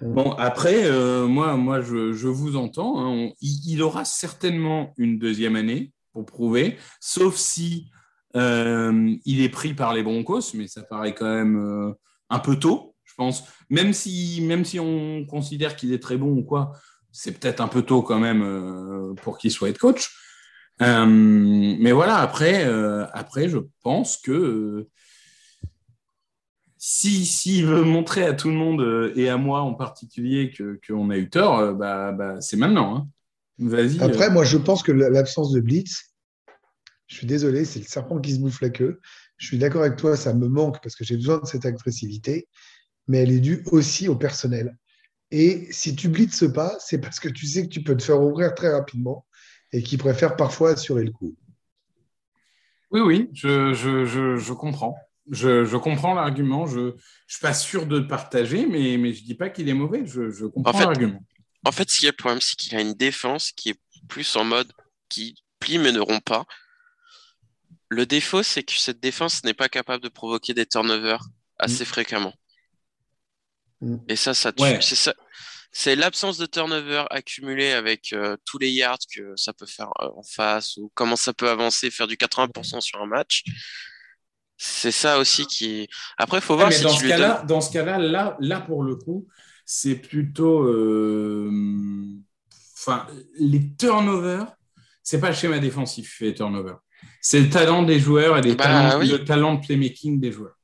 [0.00, 3.00] Bon, après, euh, moi, moi je, je vous entends.
[3.00, 7.90] hein, on- il, il aura certainement une deuxième année pour prouver, sauf si
[8.36, 11.92] euh, il est pris par les Broncos, mais ça paraît quand même euh,
[12.30, 13.44] un peu tôt, je pense.
[13.70, 16.72] Même si, même si on considère qu'il est très bon ou quoi,
[17.12, 20.10] c'est peut-être un peu tôt quand même euh, pour qu'il soit coach.
[20.80, 24.86] Euh, mais voilà, après, euh, après, je pense que
[26.76, 31.10] si s'il veut montrer à tout le monde et à moi en particulier que qu'on
[31.10, 32.96] a eu tort, bah, bah, c'est maintenant.
[32.96, 33.08] hein.
[33.58, 34.00] Vas-y.
[34.00, 36.14] Après, moi, je pense que l'absence de blitz,
[37.08, 39.00] je suis désolé, c'est le serpent qui se bouffe la queue.
[39.38, 42.48] Je suis d'accord avec toi, ça me manque parce que j'ai besoin de cette agressivité,
[43.06, 44.76] mais elle est due aussi au personnel.
[45.30, 48.20] Et si tu blitzes pas, c'est parce que tu sais que tu peux te faire
[48.20, 49.26] ouvrir très rapidement
[49.72, 51.36] et qu'ils préfèrent parfois assurer le coup.
[52.90, 54.96] Oui, oui, je, je, je, je comprends.
[55.30, 56.66] Je, je comprends l'argument.
[56.66, 56.92] Je ne
[57.26, 60.06] suis pas sûr de le partager, mais, mais je ne dis pas qu'il est mauvais.
[60.06, 61.20] Je, je comprends En fait, l'argument.
[61.64, 64.36] En fait, ce qui est le problème, c'est qu'il a une défense qui est plus
[64.36, 64.72] en mode
[65.10, 66.46] qui plie mais ne rompt pas.
[67.88, 71.24] Le défaut, c'est que cette défense n'est pas capable de provoquer des turnovers
[71.58, 72.34] assez fréquemment.
[73.80, 73.96] Mm.
[74.08, 74.62] Et ça, ça tue.
[74.62, 74.78] Ouais.
[74.80, 75.14] C'est ça.
[75.70, 80.08] C'est l'absence de turnover accumulé avec euh, tous les yards que ça peut faire euh,
[80.16, 83.44] en face ou comment ça peut avancer, faire du 80% sur un match.
[84.56, 85.88] C'est ça aussi qui.
[86.16, 87.46] Après, il faut Ouais, voir mais si dans tu ce lui cas-là, donnes.
[87.46, 89.28] dans ce cas-là, là, là pour le coup,
[89.64, 91.50] c'est plutôt, euh,
[92.76, 93.06] enfin,
[93.38, 94.46] les turnovers.
[95.02, 96.78] C'est pas le schéma défensif les turnovers.
[97.20, 99.08] C'est le talent des joueurs et les Bah, talents- oui.
[99.08, 100.54] le talent de playmaking des joueurs.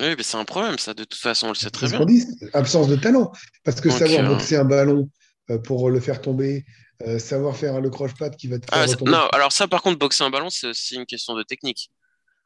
[0.00, 1.98] Oui, mais c'est un problème, ça, de toute façon, on le sait très bien.
[1.98, 3.30] qu'on dit, absence de talent.
[3.64, 5.08] Parce que Donc, savoir euh, boxer un ballon
[5.50, 6.64] euh, pour le faire tomber,
[7.06, 9.12] euh, savoir faire le croche-patte qui va te faire Ah, retomber.
[9.12, 11.90] non, alors ça, par contre, boxer un ballon, c'est aussi une question de technique.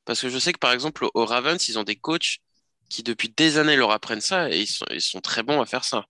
[0.04, 2.38] Parce que je sais que, par exemple, au Ravens, ils ont des coachs
[2.90, 5.66] qui, depuis des années, leur apprennent ça et ils sont, ils sont très bons à
[5.66, 6.04] faire ça.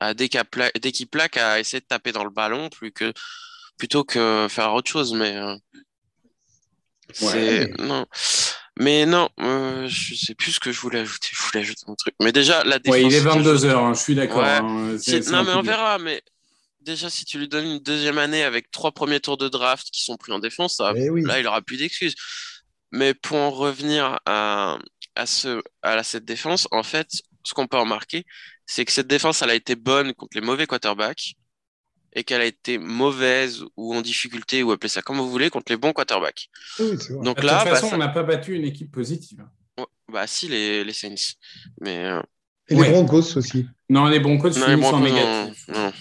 [0.00, 3.12] À, dès pla- qu'ils plaquent, à essayer de taper dans le ballon plus que,
[3.78, 5.14] plutôt que faire autre chose.
[5.14, 5.56] Mais euh,
[7.14, 7.78] c'est.
[7.78, 8.06] Non.
[8.78, 11.28] Mais non, euh, je sais plus ce que je voulais ajouter.
[11.32, 12.14] Je voulais ajouter un truc.
[12.22, 12.94] Mais déjà, la défense.
[12.98, 14.42] Ouais, il est de 22 heures, je suis d'accord.
[14.42, 14.48] Ouais.
[14.62, 15.98] hein, c'est Non, mais on verra.
[15.98, 16.22] Mais
[16.80, 20.02] déjà, si tu lui donnes une deuxième année avec trois premiers tours de draft qui
[20.04, 21.22] sont pris en défense, ça, Eh oui.
[21.24, 22.14] là, il aura plus d'excuses.
[22.92, 24.78] Mais pour en revenir à,
[25.14, 27.08] à, ce, à cette défense, en fait,
[27.44, 28.24] ce qu'on peut remarquer,
[28.66, 31.34] c'est que cette défense, elle a été bonne contre les mauvais quarterbacks
[32.12, 35.70] et qu'elle a été mauvaise ou en difficulté, ou appelez ça comme vous voulez, contre
[35.72, 36.48] les bons quarterbacks.
[36.78, 37.24] Oui, c'est vrai.
[37.24, 39.44] Donc De là, toute bah, façon, ça- on n'a pas battu une équipe positive.
[39.78, 41.34] ouais, bah si, les, les Saints.
[41.80, 42.20] Mais euh,
[42.68, 42.86] Et Ouais.
[42.88, 43.66] les Broncos aussi.
[43.88, 45.68] Non, les Broncos non, les en Broncos, non, négatif.
[45.68, 45.92] non.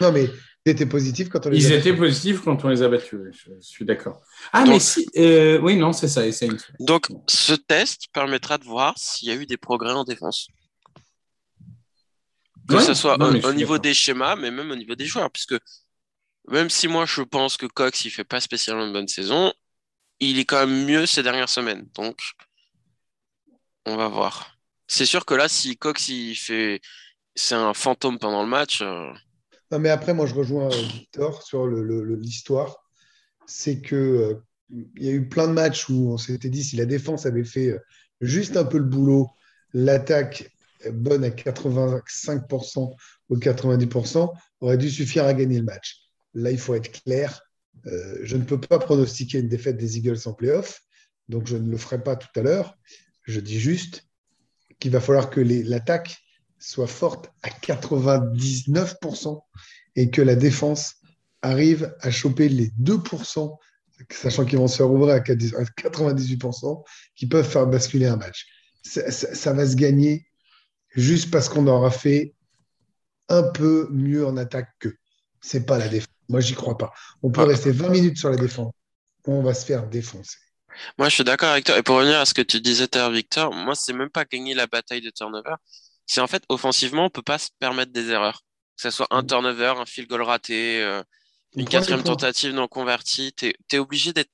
[0.00, 0.24] Non, mais
[0.66, 1.98] ils étaient positifs quand on les Ils a étaient battus.
[2.08, 4.20] positifs quand on les a battus, oui, je, je suis d'accord.
[4.52, 5.06] Ah, Donc- mais si.
[5.16, 6.56] euh, oui, non, c'est ça, les Saints.
[6.80, 10.48] Donc, ce test permettra de voir s'il y a eu des progrès en défense.
[12.68, 15.30] Que Ouais, ce soit non, au, niveau des schémas, mais même au niveau des joueurs.
[15.30, 15.54] Puisque
[16.48, 19.52] même si moi je pense que Cox il fait pas spécialement une bonne saison,
[20.20, 21.86] il est quand même mieux ces dernières semaines.
[21.94, 22.18] Donc,
[23.86, 24.56] on va voir.
[24.86, 26.80] C'est sûr que là, si Cox il fait.
[27.36, 28.80] C'est un fantôme pendant le match.
[28.82, 29.12] euh,
[29.72, 32.76] Non, mais après, moi, je rejoins euh, Victor sur l'histoire.
[33.46, 34.34] C'est que euh,
[34.96, 37.44] il y a eu plein de matchs où on s'était dit si la défense avait
[37.44, 37.76] fait
[38.20, 39.28] juste un peu le boulot,
[39.72, 40.53] l'attaque
[40.92, 42.94] bonne à 85%
[43.28, 46.04] ou 90% aurait dû suffire à gagner le match.
[46.34, 47.40] Là, il faut être clair.
[47.86, 50.80] Euh, je ne peux pas pronostiquer une défaite des Eagles en playoff,
[51.28, 52.76] donc je ne le ferai pas tout à l'heure.
[53.22, 54.06] Je dis juste
[54.78, 56.18] qu'il va falloir que l'attaque
[56.58, 59.40] soit forte à 99%
[59.96, 60.94] et que la défense
[61.42, 63.56] arrive à choper les 2%,
[64.10, 66.82] sachant qu'ils vont se faire ouvrir à 98%,
[67.14, 68.46] qui peuvent faire basculer un match.
[68.82, 70.26] Ça va se gagner
[70.94, 72.34] juste parce qu'on aura fait
[73.28, 74.96] un peu mieux en attaque qu'eux.
[75.40, 76.08] C'est pas la défense.
[76.28, 76.92] Moi, j'y crois pas.
[77.22, 78.72] On peut rester 20 minutes sur la défense.
[79.26, 80.38] On va se faire défoncer.
[80.98, 81.78] Moi, je suis d'accord avec toi.
[81.78, 84.54] Et pour revenir à ce que tu disais tout Victor, moi, c'est même pas gagner
[84.54, 85.54] la bataille de turnover.
[86.06, 88.42] C'est en fait, offensivement, on peut pas se permettre des erreurs.
[88.76, 89.26] Que ce soit un Mm.
[89.26, 91.02] turnover, un field goal raté, euh,
[91.56, 93.32] une quatrième tentative non convertie.
[93.36, 94.30] Tu es, obligé d'être,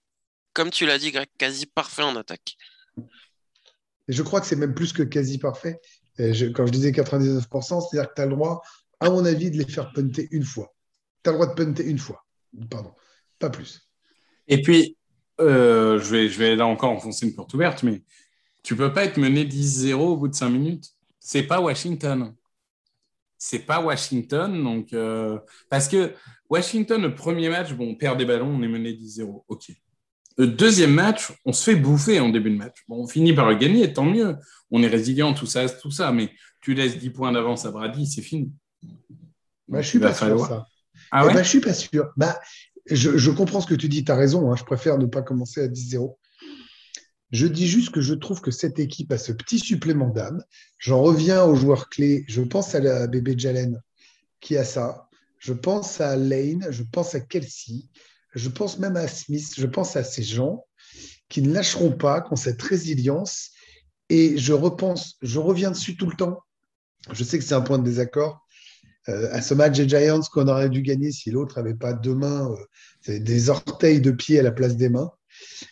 [0.52, 2.56] comme tu l'as dit, Greg, quasi parfait en attaque.
[4.08, 5.78] Et je crois que c'est même plus que quasi parfait.
[6.54, 8.62] Quand je disais 99%, c'est-à-dire que tu as le droit,
[9.00, 10.74] à mon avis, de les faire punter une fois.
[11.22, 12.24] Tu as le droit de punter une fois.
[12.70, 12.92] Pardon.
[13.38, 13.88] Pas plus.
[14.48, 14.96] Et puis,
[15.40, 18.02] euh, je, vais, là encore enfoncer une porte ouverte, mais
[18.62, 20.90] tu peux pas être mené 10-0 au bout de 5 minutes.
[21.18, 22.34] C'est pas Washington.
[23.38, 24.62] C'est pas Washington.
[24.62, 25.38] Donc, euh,
[25.70, 26.14] parce que
[26.50, 29.44] Washington, le premier match, bon, on perd des ballons, on est mené 10-0.
[29.48, 29.72] OK.
[30.38, 32.76] Le deuxième match, on se fait bouffer en début de match.
[32.88, 34.36] Bon, on finit par le gagner, tant mieux.
[34.70, 36.12] On est résilient, tout ça, tout ça.
[36.12, 38.50] Mais tu laisses 10 points d'avance à Brady, c'est fini.
[39.68, 40.66] Bah, je suis pas sûr ça.
[41.10, 42.10] Ah Eh ouais je suis pas sûr.
[42.16, 42.40] Bah,
[42.86, 44.50] je, je comprends ce que tu dis, tu as raison.
[44.50, 44.56] hein.
[44.56, 46.16] Je préfère ne pas commencer à 10-0.
[47.32, 50.42] Je dis juste que je trouve que cette équipe a ce petit supplément d'âme.
[50.78, 52.24] J'en reviens aux joueurs clés.
[52.28, 53.80] Je pense à la bébé Jalen
[54.40, 55.08] qui a ça.
[55.38, 56.66] Je pense à Lane.
[56.70, 57.84] Je pense à Kelsey.
[58.34, 59.52] Je pense même à Smith.
[59.56, 60.64] Je pense à ces gens
[61.28, 63.50] qui ne lâcheront pas, qui ont cette résilience.
[64.08, 66.40] Et je repense, je reviens dessus tout le temps.
[67.12, 68.44] Je sais que c'est un point de désaccord.
[69.08, 72.14] Euh, à ce match des Giants qu'on aurait dû gagner si l'autre n'avait pas deux
[72.14, 72.50] mains,
[73.08, 75.10] euh, des orteils de pied à la place des mains,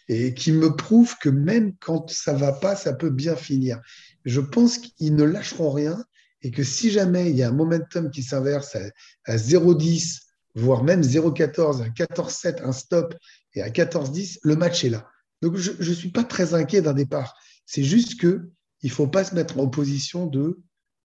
[0.09, 3.81] et qui me prouve que même quand ça va pas, ça peut bien finir.
[4.25, 6.03] Je pense qu'ils ne lâcheront rien
[6.42, 8.81] et que si jamais il y a un momentum qui s'inverse à,
[9.27, 10.21] à 0-10,
[10.59, 13.14] voire même 0-14, un 14-7, un stop
[13.55, 15.09] et à 14-10, le match est là.
[15.42, 17.35] Donc je ne suis pas très inquiet d'un départ.
[17.66, 18.51] C'est juste que
[18.83, 20.61] il faut pas se mettre en position de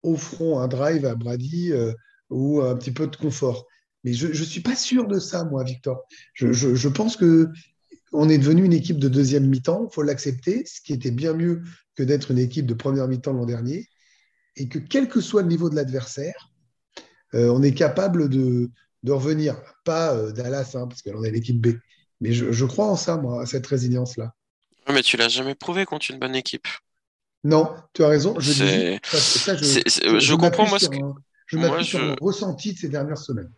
[0.03, 1.93] offrons un drive à Brady euh,
[2.31, 3.67] ou un petit peu de confort.
[4.03, 6.03] Mais je ne suis pas sûr de ça, moi, Victor.
[6.33, 7.51] Je, je, je pense que
[8.13, 11.33] on est devenu une équipe de deuxième mi-temps, il faut l'accepter, ce qui était bien
[11.33, 11.63] mieux
[11.95, 13.89] que d'être une équipe de première mi-temps l'an dernier,
[14.57, 16.51] et que quel que soit le niveau de l'adversaire,
[17.35, 18.71] euh, on est capable de,
[19.03, 19.57] de revenir.
[19.85, 21.79] Pas euh, Dallas, hein, parce que là, on est l'équipe B.
[22.21, 24.35] Mais je, je, crois en ça, moi, à cette résilience-là.
[24.93, 26.67] Mais tu l'as jamais prouvé contre une bonne équipe.
[27.45, 28.39] Non, tu as raison.
[28.39, 30.97] Je, dis, ça, ça, je, je, je, je comprends, moi, sur, que...
[31.47, 33.51] je m'appuie sur mon ressenti de ces dernières semaines.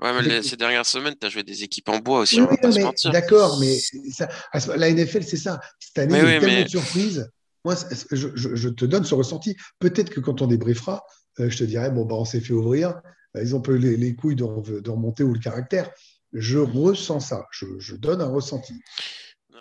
[0.00, 2.56] Ouais, mais les, ces dernières semaines, tu as joué des équipes en bois aussi, oui,
[2.62, 3.10] oui.
[3.12, 3.78] D'accord, mais
[4.12, 4.28] ça,
[4.76, 5.60] la NFL, c'est ça.
[5.80, 6.64] Cette année, mais il y a oui, tellement mais...
[6.64, 7.30] de surprises.
[7.64, 7.74] Moi,
[8.12, 9.56] je, je, je, te donne ce ressenti.
[9.80, 11.04] Peut-être que quand on débriefera,
[11.40, 13.00] euh, je te dirais, bon, bah, on s'est fait ouvrir.
[13.34, 15.90] Ils ont peu les, les couilles de, de, remonter ou le caractère.
[16.32, 17.46] Je ressens ça.
[17.50, 18.74] Je, je donne un ressenti.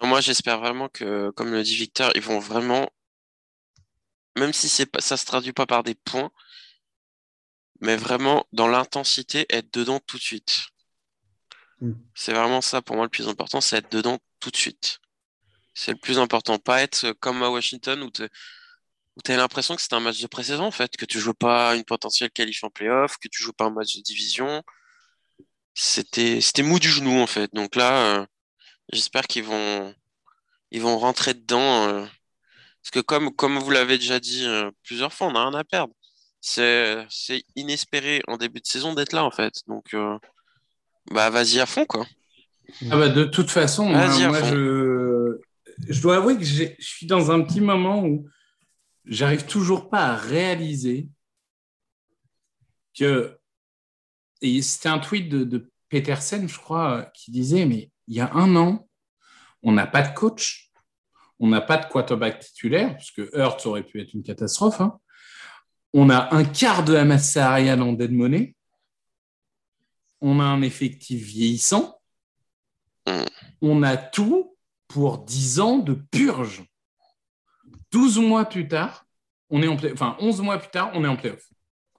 [0.02, 2.90] Moi, j'espère vraiment que, comme le dit Victor, ils vont vraiment,
[4.38, 6.32] même si c'est pas, ça se traduit pas par des points,
[7.82, 10.68] mais vraiment dans l'intensité, être dedans tout de suite.
[11.82, 11.94] Mm.
[12.16, 15.00] C'est vraiment ça pour moi le plus important, c'est être dedans tout de suite.
[15.74, 18.12] C'est le plus important, pas être comme à Washington où
[19.24, 21.76] tu as l'impression que c'était un match de pré-saison en fait, que tu joues pas
[21.76, 24.64] une potentielle qualif en playoff, que tu joues pas un match de division.
[25.74, 27.54] C'était mou du genou en fait.
[27.54, 28.26] Donc là, euh,
[28.92, 29.94] j'espère qu'ils vont
[30.72, 31.88] ils vont rentrer dedans.
[31.88, 32.06] Euh,
[32.82, 35.64] parce que comme, comme vous l'avez déjà dit euh, plusieurs fois, on n'a rien à
[35.64, 35.94] perdre.
[36.40, 37.08] C'est
[37.56, 39.62] inespéré en début de saison d'être là en fait.
[39.68, 39.96] Donc
[41.12, 42.06] bah vas-y à fond quoi.
[42.92, 45.40] Ah bah de toute façon, moi, moi je,
[45.90, 48.28] je dois avouer que je suis dans un petit moment où
[49.08, 51.10] j'arrive toujours pas à réaliser
[52.98, 53.38] que
[54.41, 58.32] et c'était un tweet de, de, Petersen, je crois, qui disait mais il y a
[58.34, 58.88] un an,
[59.63, 60.72] on n'a pas de coach,
[61.39, 64.82] on n'a pas de quarterback titulaire, parce que Hurts aurait pu être une catastrophe.
[64.82, 65.00] Hein.
[65.93, 68.56] On a un quart de la masse salariale en dead money.
[70.20, 72.00] On a un effectif vieillissant.
[73.08, 73.24] Mm.
[73.62, 76.63] On a tout pour 10 ans de purge.
[77.98, 79.08] 12 mois plus tard,
[79.50, 79.92] on est en play...
[79.92, 81.44] enfin 11 mois plus tard, on est en playoff.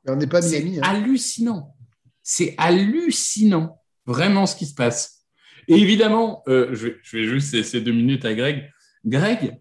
[0.07, 0.79] On n'est pas C'est Miami.
[0.79, 0.83] Hein.
[0.85, 1.75] hallucinant.
[2.23, 5.25] C'est hallucinant, vraiment ce qui se passe.
[5.67, 8.71] Et évidemment, euh, je, vais, je, vais, juste laisser deux minutes à Greg.
[9.05, 9.59] Greg,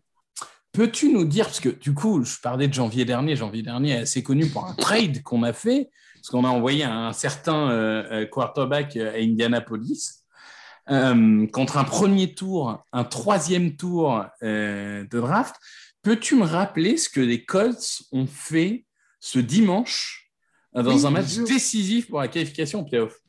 [0.74, 4.02] peux-tu nous dire, parce que du coup, je parlais de janvier dernier, janvier dernier est
[4.02, 8.28] assez connu pour un trade qu'on a fait, parce qu'on a envoyé un certain euh,
[8.28, 10.24] quarterback à Indianapolis
[10.90, 15.56] euh, contre un premier tour, un troisième tour euh, de draft.
[16.08, 18.86] Peux-tu me rappeler ce que les Colts ont fait
[19.20, 20.32] ce dimanche
[20.74, 23.20] dans Oui, un match décisif pour la qualification au playoff?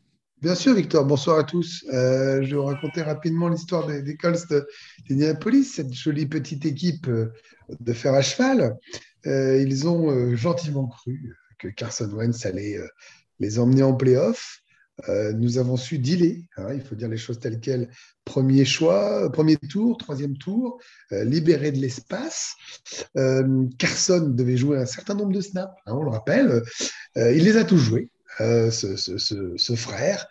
[0.41, 1.05] Bien sûr, Victor.
[1.05, 1.85] Bonsoir à tous.
[1.93, 4.47] Euh, je vais vous raconter rapidement l'histoire des, des Colts
[5.09, 7.33] d'Indianapolis, cette jolie petite équipe euh,
[7.81, 8.77] de fer à cheval.
[9.27, 12.87] Euh, ils ont euh, gentiment cru que Carson Wentz allait euh,
[13.41, 14.61] les emmener en playoff.
[15.09, 17.89] Euh, nous avons su dealer, hein, il faut dire les choses telles quelles.
[18.25, 20.81] Premier choix, premier tour, troisième tour,
[21.13, 22.55] euh, libéré de l'espace.
[23.17, 26.63] Euh, Carson devait jouer un certain nombre de snaps, hein, on le rappelle.
[27.17, 30.27] Euh, il les a tous joués, euh, ce, ce- ce- ce frère.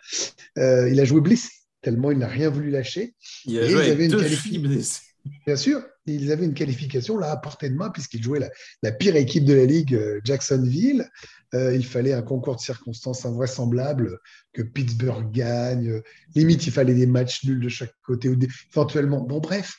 [0.58, 1.48] Euh, il a joué blessé,
[1.82, 3.14] tellement il n'a rien voulu lâcher.
[3.46, 5.00] Il a Et joué avec une deux filles blessées.
[5.46, 5.82] Bien sûr,
[6.14, 8.50] ils avaient une qualification là à portée de main puisqu'ils jouaient
[8.82, 11.08] la, pire équipe de la ligue, euh, Jacksonville.
[11.54, 14.18] Euh, il fallait un concours de circonstances invraisemblable
[14.52, 16.02] que Pittsburgh gagne.
[16.34, 18.36] Limite, il fallait des matchs nuls de chaque côté ou
[18.70, 19.20] éventuellement.
[19.20, 19.76] Bon, bref.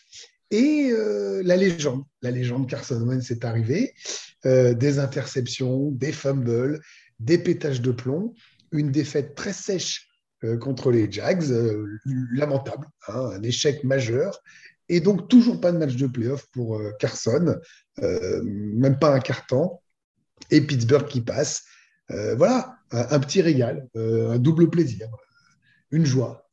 [0.52, 3.94] Et euh, la légende, la légende Carson Wentz est arrivée.
[4.46, 6.80] Des interceptions, des fumbles,
[7.20, 8.34] des pétages de plomb,
[8.72, 10.08] une défaite très sèche
[10.62, 11.44] contre les Jags,
[12.32, 14.42] lamentable, hein, un échec majeur.
[14.90, 17.56] Et donc, toujours pas de match de playoff pour euh, Carson,
[18.02, 19.80] euh, même pas un carton.
[20.52, 21.64] Et Pittsburgh qui passe.
[22.12, 25.08] Euh, voilà, un, petit régal, un double plaisir,
[25.92, 26.50] une joie,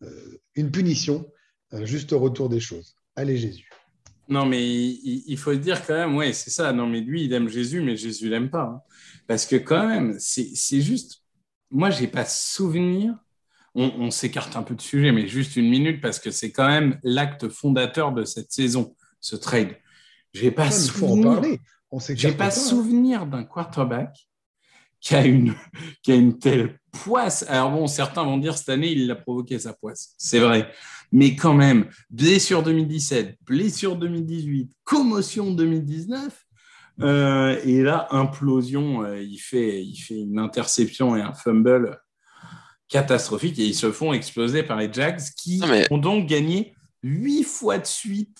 [0.55, 1.33] une punition,
[1.71, 2.95] un juste retour des choses.
[3.15, 3.71] Allez, Jésus.
[4.29, 6.75] Non, mais il, faut dire quand même, ouais, c'est ça.
[6.75, 8.65] Non, mais lui, il aime Jésus, mais Jésus l'aime pas.
[8.65, 8.83] hein.
[9.27, 11.23] Parce que quand même, c'est c'est juste.
[11.71, 13.17] Moi, j'ai pas souvenir.
[13.77, 16.67] On, on s'écarte un peu de sujet, mais juste une minute, parce que c'est quand
[16.67, 19.77] même l'acte fondateur de cette saison, ce trade.
[20.33, 21.43] J'ai pas souvenir.
[22.15, 22.51] J'ai pas hein.
[22.51, 24.29] souvenir d'un quarterback
[25.01, 25.55] qui a une,
[26.03, 27.45] qui a une telle poisse.
[27.49, 30.15] Alors bon, certains vont dire cette année, il a provoqué sa poisse.
[30.19, 30.71] C'est vrai.
[31.13, 36.45] Mais quand même, blessure 2017, blessure 2018, commotion 2019.
[37.03, 42.01] euh, et là, implosion, euh, il, fait, il fait une interception et un fumble
[42.89, 47.45] catastrophique et ils se font exploser par les Jags qui mais- ont donc gagné huit
[47.45, 48.39] fois de suite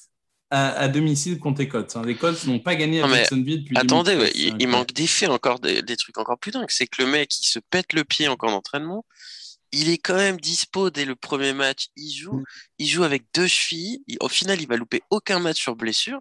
[0.51, 1.97] à, à domicile contre les Colts.
[1.97, 2.03] hein.
[2.07, 4.19] Les Colts n'ont pas gagné à Jacksonville depuis Attendez, 2013.
[4.45, 6.67] ouais, C'est il, manque des faits encore, des, des trucs encore plus dingues.
[6.69, 9.05] C'est que le mec, il se pète le pied encore d'entraînement.
[9.73, 11.89] Il est quand même dispo dès le premier match.
[11.97, 12.45] Il joue, Mm.
[12.79, 14.05] il joue avec deux chevilles.
[14.07, 16.21] Il- au final, il va louper aucun match sur blessure.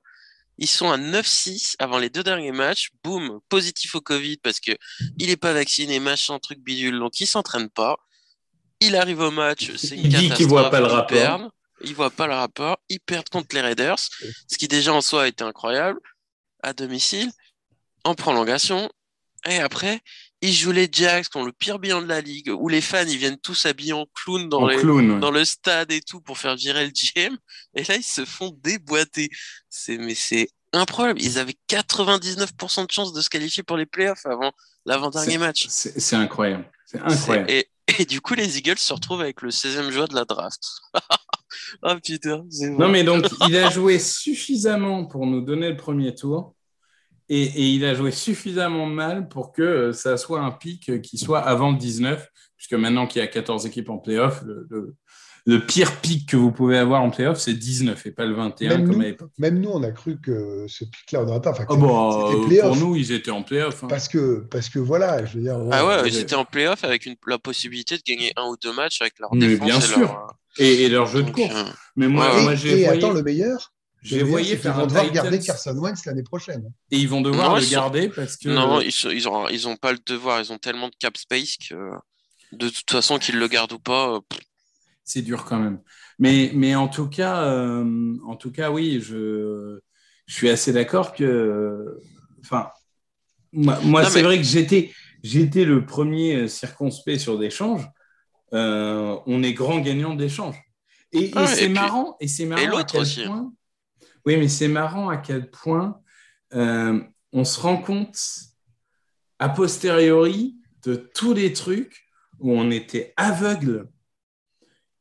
[0.57, 2.89] Ils sont à 9-6 avant les deux derniers matchs.
[3.03, 4.71] Boum, positif au Covid parce que
[5.19, 6.97] il est pas vacciné, machin, truc bidule.
[6.97, 7.97] Donc il s'entraîne pas.
[8.81, 11.07] Il arrive au match, c'est une Il dit qu'il voit catastrophe, pas le ils rapport.
[11.17, 11.49] perdent.
[11.81, 12.77] Ils voient pas le rapport.
[12.89, 15.99] Ils perdent contre les Raiders, ce qui déjà en soi a été incroyable
[16.63, 17.31] à domicile
[18.03, 18.89] en prolongation.
[19.47, 19.99] Et après,
[20.41, 23.05] ils jouent les Jacks, qui ont le pire bilan de la ligue, où les fans
[23.07, 25.11] ils viennent tous habillés en clown dans, En les, clown.
[25.11, 25.19] ouais.
[25.19, 27.38] dans le stade et tout pour faire virer le GM.
[27.75, 29.29] Et là, ils se font déboîter.
[29.69, 31.21] C'est, mais c'est improbable.
[31.21, 34.51] Ils avaient 99% de chances de se qualifier pour les playoffs avant
[34.85, 35.67] l'avant-dernier match.
[35.69, 36.69] C'est incroyable.
[36.85, 37.51] C'est incroyable.
[37.51, 37.69] Et,
[38.00, 40.62] et du coup, les Eagles se retrouvent avec le 16e joueur de la draft.
[41.84, 46.13] oh putain, c'est Non, mais donc, il a joué suffisamment pour nous donner le premier
[46.15, 46.56] tour
[47.30, 51.17] et, et il a joué suffisamment mal pour que euh, ça soit un pic qui
[51.17, 54.95] soit avant le 19, puisque maintenant qu'il y a 14 équipes en playoff, le, le-
[55.47, 58.69] le pire pic que vous pouvez avoir en playoff, c'est 19 et pas le 21
[58.69, 59.31] Même comme nous, à l'époque.
[59.38, 61.51] Même nous, on a cru que ce pic-là, on n'aurait pas.
[61.51, 62.67] Enfin, Ah bah, euh, playoff.
[62.67, 63.84] pour nous, ils étaient en playoff.
[63.84, 63.88] hein.
[63.88, 65.58] Parce que, parce que voilà, je veux dire.
[65.71, 68.58] Ah ouais, ouais, ils étaient en playoff avec une, la possibilité de gagner un ou
[68.58, 69.99] deux matchs avec leur Mais défense bien et sûr.
[69.99, 71.53] leur, Et, et leur jeu de course.
[71.55, 71.63] euh,
[71.95, 74.88] Mais moi, Ouais, moi j'ai et voyé, attends, le meilleur, j'ai voyé faire vont un
[74.88, 76.71] devoir garder Carson Wentz l'année prochaine.
[76.89, 79.47] et ils vont devoir Non, le sont- garder parce que Non, ils, sont- ils, ont,
[79.49, 81.75] ils ont pas le devoir, ils ont tellement de cap space que
[82.51, 84.19] de toute façon qu'ils le gardent ou pas.
[85.06, 85.80] C'est dur quand même.
[86.20, 89.80] Mais, mais en tout cas, euh, en tout cas, oui, je,
[90.26, 91.98] je suis assez d'accord que,
[92.41, 92.70] enfin,
[93.54, 94.91] moi, c'est mais- vrai que j'étais,
[95.24, 97.88] j'étais le premier circonspect sur d'échanges.
[98.54, 100.60] Euh, on est grand gagnant d'échanges.
[101.12, 103.24] Et, et Ah, c'est puis- marrant, et c'est marrant à l'autre quel aussi.
[103.24, 103.28] hein.
[103.28, 103.54] point.
[104.26, 106.00] Oui, mais c'est marrant à quel point
[106.54, 107.00] euh,
[107.32, 108.18] on se rend compte
[109.39, 112.06] a posteriori de tous les trucs
[112.39, 113.89] où on était aveugle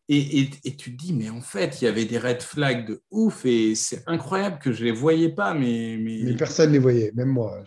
[0.08, 2.86] et, et- et tu te dis, mais en fait, il y avait des red flags
[2.86, 6.18] de ouf et c'est incroyable que je les voyais pas, mais, mais...
[6.24, 7.62] Mais personne ne les voyait, même moi.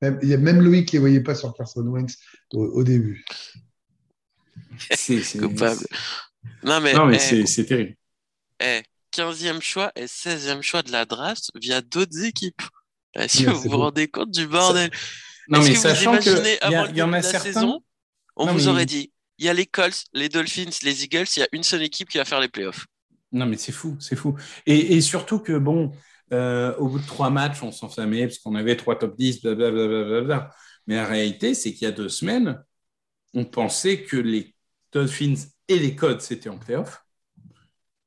[0.00, 2.16] Même, il y a même Loïc qui ne les voyait pas sur Carson Wentz
[2.52, 3.24] au, au début.
[4.78, 5.84] c'est, Coupable.
[6.62, 7.96] Non, mais, Non, mais eh, c'est, terrible.
[8.60, 8.82] eh,
[9.12, 12.62] 15e choix et 16e choix de la draft via d'autres équipes.
[13.16, 13.78] Eh, si Ouais, vous vous beau.
[13.78, 14.90] rendez compte du bordel.
[15.48, 17.52] Non, Est-ce mais que vous sachant que imaginez il y, y en a certains.
[17.52, 17.82] saison,
[18.36, 21.26] on Non, vous mais- aurait dit, il y a les Colts, les Dolphins, les Eagles,
[21.36, 22.86] il y a une seule équipe qui va faire les playoffs.
[23.32, 24.36] Non, mais c'est fou, c'est fou.
[24.66, 25.90] Et, et surtout que, bon,
[26.32, 30.50] euh, au bout de trois matchs, on s'enflammait parce qu'on avait trois top 10, blablabla.
[30.86, 32.62] Mais la réalité, c'est qu'il y a deux semaines,
[33.34, 34.54] on pensait que les
[34.92, 35.34] Dolphins
[35.68, 37.02] et les Colts étaient en playoff.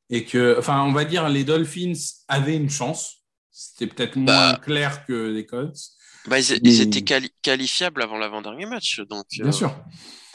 [0.09, 1.93] Et que, enfin, on va dire, les Dolphins
[2.27, 3.23] avaient une chance.
[3.51, 4.59] C'était peut-être moins Bah.
[4.61, 5.77] clair que les Colts.
[6.27, 8.99] Bah, ils, Mais- ils étaient quali- qualifiables avant l'avant-dernier match.
[9.09, 9.75] Donc, euh, Bien sûr.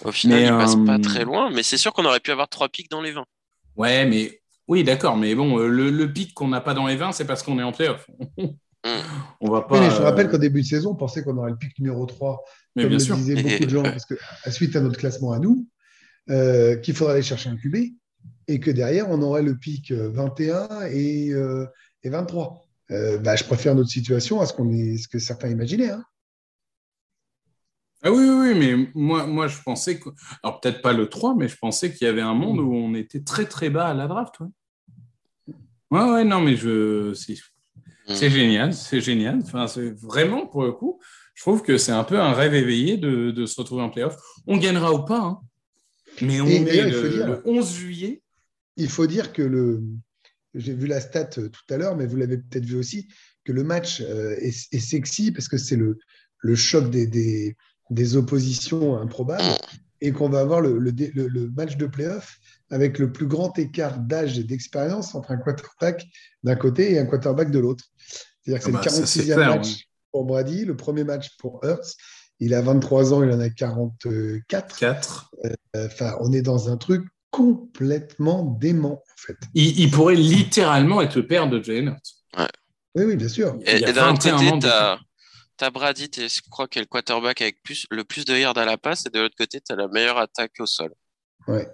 [0.05, 2.31] Au final, Mais, il passe pas euh, très loin, mais c'est sûr qu'on aurait pu
[2.31, 3.25] avoir trois pics dans les 20.
[3.77, 5.17] Ouais, mais oui, d'accord.
[5.17, 7.59] Mais bon, euh, le, le pic qu'on n'a pas dans les 20, c'est parce qu'on
[7.59, 8.07] est en playoff.
[9.41, 9.81] on va pas.
[9.81, 12.07] Oui, je euh, rappelle qu'au début de saison, on pensait qu'on aurait le pic numéro
[12.07, 12.45] 3,
[12.77, 13.17] mais comme bien le sûr.
[13.17, 15.67] disaient beaucoup de gens, parce que à suite à notre classement à nous,
[16.31, 17.77] euh, qu'il faudrait aller chercher un QB
[18.49, 21.67] et que derrière, on aurait le pic euh, 21 et, euh,
[22.03, 22.65] et 23.
[22.91, 25.91] Euh, bah, je préfère notre situation à ce, qu'on est, ce que certains imaginaient.
[25.91, 26.05] hein.
[28.03, 30.11] Ah oui, oui, oui, mais moi, moi, je pensais que.
[30.43, 32.95] Alors, peut-être pas le 3, mais je pensais qu'il y avait un monde où on
[32.95, 34.37] était très, très bas à la draft.
[34.41, 37.13] Ouais, ouais, ouais, non, mais je.
[37.15, 37.35] C'est
[38.11, 39.41] c'est génial, c'est génial.
[39.43, 40.99] Enfin, c'est vraiment, pour le coup,
[41.35, 44.17] je trouve que c'est un peu un rêve éveillé de, de se retrouver en playoff.
[44.47, 45.41] On gagnera ou pas, hein.
[46.23, 48.23] mais on Et est le, dire- le 11 juillet.
[48.77, 49.83] Il faut dire que le.
[50.55, 53.09] J'ai vu la stat euh, tout à l'heure, mais vous l'avez peut-être vu aussi,
[53.45, 55.99] que le match euh, est, est sexy parce que c'est le,
[56.39, 57.57] le choc des, des,
[57.91, 59.43] des oppositions improbables
[60.01, 62.39] et qu'on va avoir le, le, dé- le- le match de playoff
[62.71, 66.07] avec le plus grand écart d'âge et d'expérience entre un quarterback
[66.45, 67.85] d'un côté et un quarterback de l'autre.
[68.45, 69.77] C'est-à-dire que Ah c'est bah, c'est le 46e clair, match ouais.
[70.13, 71.95] pour Brady, le premier match pour Hurts.
[72.41, 74.77] Il a 23 ans, il en a 44.
[74.79, 75.31] 4.
[75.77, 79.37] Enfin, on est dans un truc complètement dément, en fait.
[79.55, 82.47] Il, il pourrait littéralement être le père de Jalen Hurts.
[82.95, 83.57] Oui, oui, bien sûr.
[83.67, 84.99] Et, Il y a et d'un 21 côté, ans
[85.59, 88.57] t'as as Brady, t'es- je crois qu'est le quarterback avec plus, le plus de yards
[88.57, 90.95] à la passe, et de l'autre côté, tu as la meilleure attaque au sol.
[91.47, 91.69] Ouais.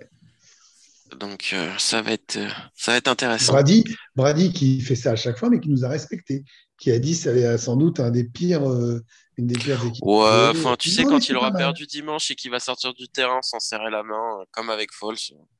[1.20, 3.52] Donc euh, ça va être euh, ça va être intéressant.
[3.52, 3.84] Brady,
[4.16, 6.44] Brady qui fait ça à chaque fois, mais qui nous a respecté,
[6.78, 9.00] qui a dit que ça avait sans doute un des pires, euh,
[9.36, 10.04] une des pires équipes.
[10.04, 13.40] Ouais, enfin tu sais quand il aura perdu dimanche et qu'il va sortir du terrain
[13.42, 15.16] sans serrer la main, euh, comme avec Foles.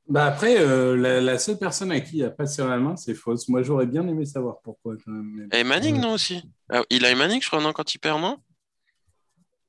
[0.07, 2.95] Bah après, euh, la, la seule personne à qui il a pas serré la main,
[2.95, 3.47] c'est Fausse.
[3.47, 4.95] Moi, j'aurais bien aimé savoir pourquoi.
[5.03, 5.47] quand même.
[5.51, 6.01] Et Manning Ouais.
[6.01, 6.43] non aussi.
[6.89, 8.37] Il a eu Manning je crois non quand il perd non.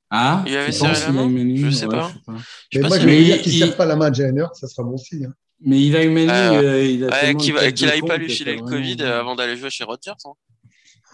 [0.09, 2.09] Ah, Il avait serré la main eu Manning Je sais Ouais, pas.
[2.09, 2.35] sais pas.
[2.37, 2.45] Je sais
[2.75, 4.11] Mais pas moi, si- je vais dire il- qu'il ne il- serre pas la main
[4.11, 5.25] à Hurts, ça sera bon signe.
[5.25, 5.33] hein.
[5.59, 7.87] Mais il a eu Manning, Euh, euh, il a Ouais, qu'il une va- tête qu'il
[7.87, 10.11] de aille con pas lui filer le Covid avant d'aller jouer chez Rodgers.
[10.25, 10.31] hein.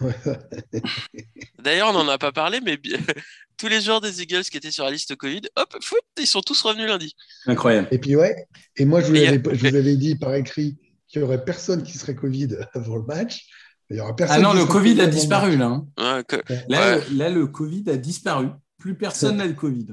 [1.62, 2.78] D'ailleurs, on n'en a pas parlé, mais
[3.56, 6.40] tous les joueurs des Eagles qui étaient sur la liste Covid, hop, foot, ils sont
[6.40, 7.14] tous revenus lundi.
[7.46, 7.88] Incroyable.
[7.90, 8.34] Et puis, ouais,
[8.76, 10.76] et moi, je vous, avais, je vous avais dit par écrit
[11.08, 13.46] qu'il n'y aurait personne qui serait Covid avant le match.
[13.90, 15.66] Il y aura personne Ah non, le Covid a disparu là.
[15.66, 15.86] hein.
[15.98, 16.36] Ouais, que-
[16.68, 17.04] Là, Ouais.
[17.10, 18.48] le, là, le Covid a disparu.
[18.78, 19.86] Plus personne n'a le Covid.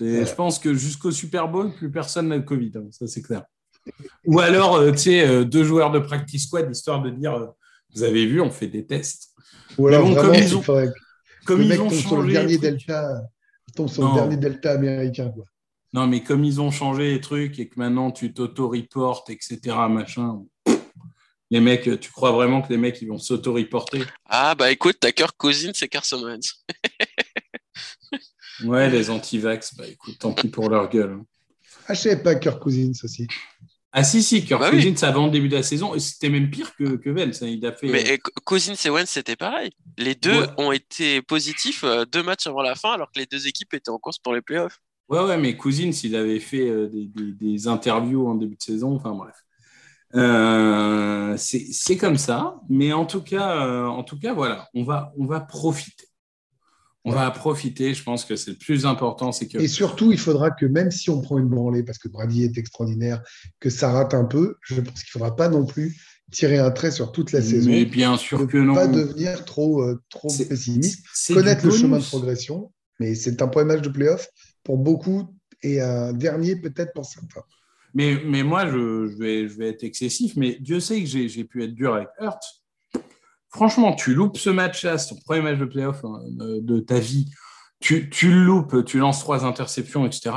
[0.00, 0.24] Ouais.
[0.26, 2.72] Je pense que jusqu'au Super Bowl, plus personne n'a le Covid.
[2.76, 2.84] hein.
[2.90, 3.44] Ça, c'est clair.
[4.26, 7.46] Ou alors, euh, tu sais, euh, deux joueurs de practice squad, histoire de dire, euh,
[7.94, 9.30] vous avez vu, on fait des tests.
[9.78, 11.80] Ou alors, Mais bon, vraiment, comme ils il ont- faudrait que Comme le ils mec
[11.80, 12.32] ont tombe sur le changé.
[12.32, 13.22] dernier les trucs- delta,
[13.74, 14.10] tombe sur Non.
[14.10, 15.30] le dernier delta américain.
[15.30, 15.44] Quoi.
[15.94, 19.58] Non, mais comme ils ont changé les trucs et que maintenant tu t'auto-reportes, etc.,
[19.90, 20.42] machin.
[21.50, 24.06] Les mecs, tu crois vraiment que les mecs ils vont s'auto-reporter?
[24.24, 26.64] Ah bah écoute, t'as Kirk Cousins et Carson Wentz.
[28.64, 31.12] Ouais, les anti-vax, bah écoute, tant pis pour leur gueule.
[31.20, 31.26] hein.
[31.88, 33.26] Ah, je savais pas Kirk Cousins aussi.
[33.94, 34.82] Ah si, si, Kirk Bah oui.
[34.94, 37.46] Cousins avant le début de la saison, c'était même pire que, que hein.
[37.46, 37.88] Il a fait.
[37.88, 39.70] Mais Co- Cousins et Wentz, c'était pareil.
[39.98, 40.46] Les deux Ouais.
[40.56, 43.90] ont été positifs euh, deux matchs avant la fin, alors que les deux équipes étaient
[43.90, 44.78] en course pour les playoffs.
[45.08, 48.62] Ouais, ouais, mais Cousins, il avait fait euh, des, des- des interviews en début de
[48.62, 48.94] saison.
[48.96, 49.36] Enfin bref.
[50.14, 54.84] Euh, c'est c'est comme ça, mais en tout cas, euh, en tout cas, voilà, on
[54.84, 56.06] va, on va profiter.
[57.04, 57.94] On va profiter.
[57.94, 59.58] Je pense que c'est le plus important, c'est que.
[59.58, 62.56] Et surtout, il faudra que même si on prend une branlée, parce que Brady est
[62.56, 63.22] extraordinaire,
[63.58, 65.96] que ça rate un peu, je pense qu'il ne faudra pas non plus
[66.30, 67.70] tirer un trait sur toute la saison.
[67.70, 68.74] mais bien sûr que non.
[68.74, 71.04] pas devenir trop, euh, trop pessimiste.
[71.28, 74.28] Connaître le chemin de progression, mais c'est un premier match de playoff
[74.62, 75.28] pour beaucoup
[75.62, 77.42] et un dernier peut-être pour certains.
[77.94, 81.28] Mais, mais moi, je, je vais, je vais être excessif, mais Dieu sait que j'ai
[81.28, 82.42] j'ai pu être dur avec Hurt.
[83.52, 86.98] Franchement, tu loupes ce match-là, c'est ton premier match de playoff hein, de, de ta
[86.98, 87.30] vie.
[87.80, 90.30] Tu, tu le loupes, tu lances trois interceptions, etc.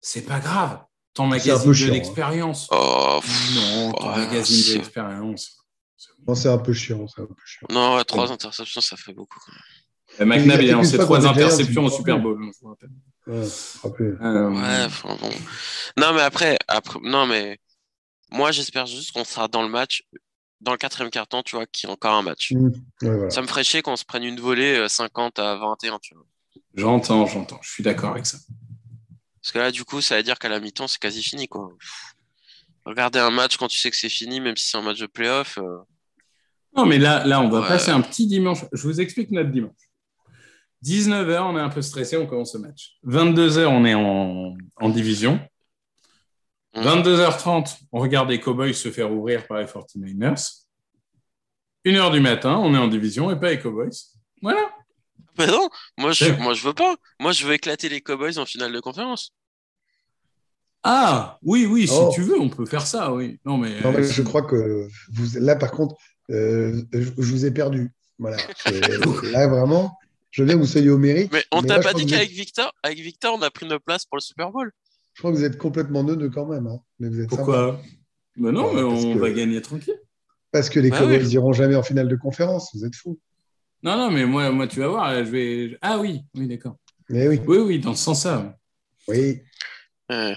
[0.00, 0.80] C'est pas grave.
[1.14, 1.92] Peu de hein.
[1.92, 2.68] l'expérience.
[2.70, 5.58] Oh, pff, Non, ton ouais, magazine de c'est- l'expérience.
[6.26, 7.66] Non, c'est un peu chiant, c'est un peu chiant.
[7.70, 9.38] Non, ouais, trois interceptions, ça fait beaucoup.
[9.44, 9.62] quand même.
[10.20, 12.18] Euh, McNabb, Il a lancé trois interceptions au Super.
[12.18, 12.38] Bowl.
[12.42, 12.90] hein, je vous rappelle.
[13.26, 13.48] Ouais,
[13.82, 14.18] rappelle.
[14.22, 15.30] Euh, Ouais, enfin, bon.
[15.98, 17.58] Non, mais après, après, non, mais
[18.30, 20.04] moi, j'espère juste qu'on sera dans le match,
[20.62, 22.52] dans le quatrième carton, tu vois, qu'il y a encore un match.
[22.52, 22.66] Mmh.
[22.66, 22.72] Ouais,
[23.16, 23.30] voilà.
[23.30, 26.24] Ça me ferait chier qu'on se prenne une volée euh, 50 à 21, tu vois.
[26.74, 27.58] J'entends, j'entends.
[27.62, 28.38] Je suis d'accord avec ça.
[29.42, 31.68] Parce que là, du coup, ça veut dire qu'à la mi-temps, c'est quasi fini, quoi.
[32.86, 35.06] Regarder un match quand tu sais que c'est fini, même si c'est un match de
[35.06, 35.58] playoff.
[35.58, 35.78] euh,
[36.76, 37.68] Non, mais là, là on va Ouais.
[37.68, 38.64] passer un petit dimanche.
[38.72, 39.72] Je vous explique notre dimanche.
[40.84, 42.94] 19h, on est un peu stressé, on commence le match.
[43.06, 45.40] 22h, on est en, en division.
[46.74, 46.82] Mhm.
[46.84, 50.64] 22h30, on regarde les Cowboys se faire ouvrir par les 49ers.
[51.84, 53.90] 1h du matin, on est en division et pas les Cowboys.
[54.40, 54.70] Voilà.
[55.38, 55.68] Mais non,
[55.98, 56.36] moi je, Ouais.
[56.38, 56.94] moi je veux pas.
[57.20, 59.32] Moi je veux éclater les Cowboys en finale de conférence.
[60.84, 62.10] Ah, oui, oui, si Oh.
[62.12, 63.38] tu veux, on peut faire ça, oui.
[63.44, 65.94] Non, mais, Non, mais euh, je crois que vous, là, par contre,
[66.30, 67.90] euh, je, je vous ai perdu.
[68.18, 68.36] Voilà.
[69.32, 69.96] Là, vraiment,
[70.30, 71.30] je veux bien que vous soyez au mérite.
[71.32, 74.16] Mais on t'a pas dit qu'avec Victor, avec Victor, on a pris nos places pour
[74.16, 74.72] le Super Bowl.
[75.14, 76.66] Je crois que vous êtes complètement neuneux quand même.
[76.66, 76.78] hein.
[76.98, 77.80] Mais vous êtes pourquoi?
[78.36, 79.98] Ben non, Ouais, mais on que- va gagner tranquille.
[80.50, 81.28] Parce que les Bah Cowboys oui.
[81.28, 82.70] n'iront jamais en finale de conférence.
[82.74, 83.18] Vous êtes fous.
[83.82, 85.78] Non, non, mais moi, moi, tu vas voir, là, je vais.
[85.82, 86.76] Ah oui, oui, d'accord.
[87.08, 88.56] Mais oui, Oui, oui, dans ce sens-là.
[89.08, 89.40] oui.
[90.10, 90.36] Ouais.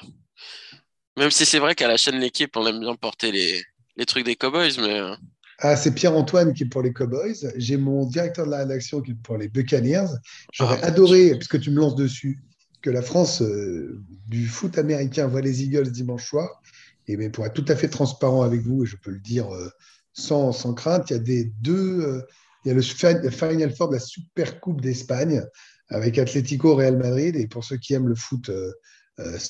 [1.17, 3.61] Même si c'est vrai qu'à la chaîne L'équipe, on aime bien porter les,
[3.97, 5.15] les trucs des Cowboys, mais euh,
[5.59, 7.35] Ah, c'est Pierre-Antoine qui est pour les Cowboys.
[7.55, 10.07] J'ai mon directeur de la rédaction qui est pour les Buccaneers.
[10.51, 10.87] J'aurais Ah.
[10.87, 12.39] adoré, puisque tu me lances dessus,
[12.85, 16.61] que la France euh, du foot américain voit les Eagles dimanche soir.
[17.07, 19.51] Et mais pour être tout à fait transparent avec vous, et je peux le dire
[19.53, 19.69] euh,
[20.13, 22.01] sans, sans crainte, il y a des deux.
[22.01, 22.21] euh,
[22.63, 25.41] il y a le fi- le Final Four de la Super Coupe d'Espagne
[25.89, 27.35] avec Atlético Real Madrid.
[27.35, 28.49] Et pour ceux qui aiment le foot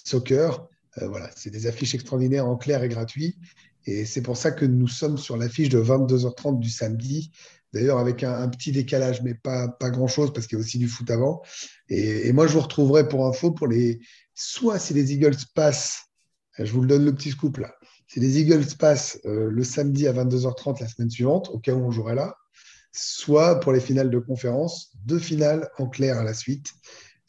[0.06, 0.68] soccer,
[1.02, 3.38] voilà, c'est des affiches extraordinaires en clair et gratuit.
[3.86, 7.32] Et c'est pour ça que nous sommes sur l'affiche de 22h30 du samedi.
[7.76, 10.88] D'ailleurs, avec un, petit décalage, mais pas, pas grand-chose, parce qu'il y a aussi du
[10.88, 11.42] foot avant.
[11.90, 14.00] Et, moi, je vous retrouverai pour info pour les.
[14.34, 16.06] Soit si les Eagles passent,
[16.58, 17.76] je vous le donne le petit scoop là.
[18.08, 21.86] Si les Eagles passent euh, le samedi à 22h30 la semaine suivante, au cas où
[21.86, 22.38] on jouerait là,
[22.94, 26.72] soit pour les finales de conférence, deux finales en clair à la suite,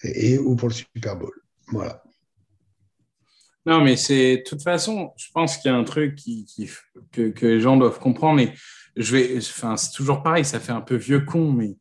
[0.05, 1.35] et, ou pour le Super Bowl.
[1.73, 2.05] Voilà.
[3.65, 6.47] Non, mais c'est, de toute façon, je pense qu'il y a un truc qui,
[7.11, 8.41] que les gens doivent comprendre.
[8.41, 8.53] Et
[8.97, 11.77] je vais, enfin, c'est toujours pareil, ça fait un peu vieux con, mais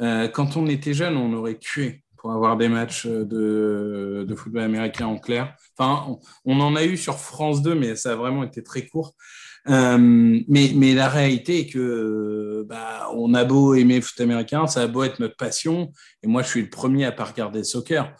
[0.00, 4.62] euh, quand on était jeune, on aurait tué pour avoir des matchs de, de football
[4.62, 5.56] américain en clair.
[5.76, 8.86] Enfin, on, on en a eu sur France 2, mais ça a vraiment été très
[8.86, 9.14] court.
[9.68, 9.98] Euh,
[10.48, 14.82] mais, mais la réalité est que bah, on a beau aimer le foot américain, ça
[14.82, 15.92] a beau être notre passion,
[16.22, 18.12] et moi je suis le premier à pas regarder le soccer.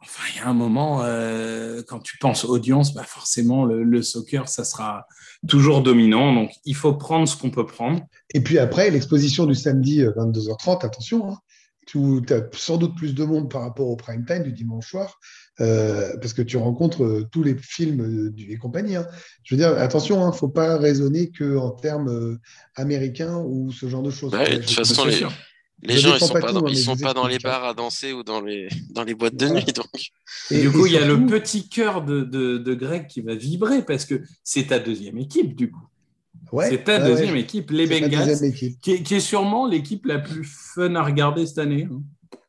[0.00, 4.02] Enfin, il y a un moment, euh, quand tu penses audience, bah forcément, le, le
[4.02, 5.06] soccer, ça sera
[5.48, 6.32] toujours dominant.
[6.32, 8.00] Donc, il faut prendre ce qu'on peut prendre.
[8.32, 11.38] Et puis après, l'exposition du samedi euh, 22h30, attention, hein,
[11.86, 15.18] tu as sans doute plus de monde par rapport au prime time du dimanche soir,
[15.60, 18.94] euh, parce que tu rencontres euh, tous les films euh, du, et compagnie.
[18.94, 19.06] hein.
[19.42, 22.38] Je veux dire, attention, il ne faut pas raisonner qu'en termes euh,
[22.76, 24.32] américains ou ce genre de choses.
[24.34, 25.32] Ouais, Ouais, de toute façon, les- sûr.
[25.82, 27.26] Les Je gens, ils défends sont pas pas tout, dans, hein, ils sont pas dans
[27.28, 29.64] les bars à danser ou dans les, dans les boîtes de nuit.
[29.74, 29.86] Donc,
[30.50, 33.34] Et- du coup, il y a le petit cœur de, de, de Greg qui va
[33.34, 35.86] vibrer parce que c'est ta deuxième équipe, du coup.
[36.52, 38.80] Ouais, c'est ta deuxième ouais, équipe, les Bengals, équipe.
[38.80, 41.86] qui est, qui est sûrement l'équipe la plus fun à regarder cette année.
[41.90, 42.00] hein.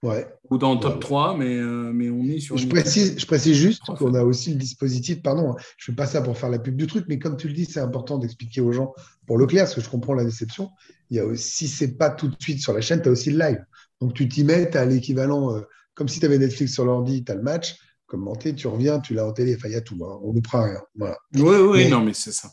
[0.01, 0.25] Ouais.
[0.49, 0.99] Ou dans le top Ouais, ouais.
[1.01, 4.23] 3, mais, euh, mais on est sur Je une- précise, je précise juste qu'on a
[4.23, 6.87] aussi le dispositif, pardon, hein, je ne fais pas ça pour faire la pub du
[6.87, 8.93] truc, mais comme tu le dis, c'est important d'expliquer aux gens
[9.27, 10.69] pour Leclerc, parce que je comprends la déception.
[11.09, 13.09] Il y a aussi, si ce n'est pas tout de suite sur la chaîne, tu
[13.09, 13.63] as aussi le live.
[14.01, 15.61] Donc tu t'y mets, tu as l'équivalent, euh,
[15.93, 19.13] comme si tu avais Netflix sur l'ordi, tu as le match, commenté, tu reviens, tu
[19.13, 20.81] l'as en télé, enfin, il y a tout, hein, on ne prend rien.
[20.95, 21.17] Voilà.
[21.35, 22.49] Oui, oui, Mais- non, mais c'est ça.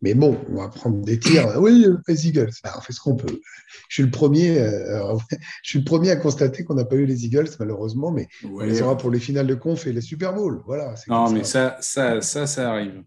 [0.00, 1.54] Mais bon, on va prendre des tirs.
[1.58, 3.40] Oui, les Eagles, Bah, on fait ce qu'on peut.
[3.88, 5.14] Je suis le premier, euh,
[5.62, 8.60] je suis le premier à constater qu'on n'a pas eu les Eagles, malheureusement, mais on
[8.60, 10.62] les aura pour les finales de conf et les Super Bowl.
[10.66, 10.96] Voilà.
[10.96, 13.02] c'est Non, mais ça, ça, ça, ça arrive.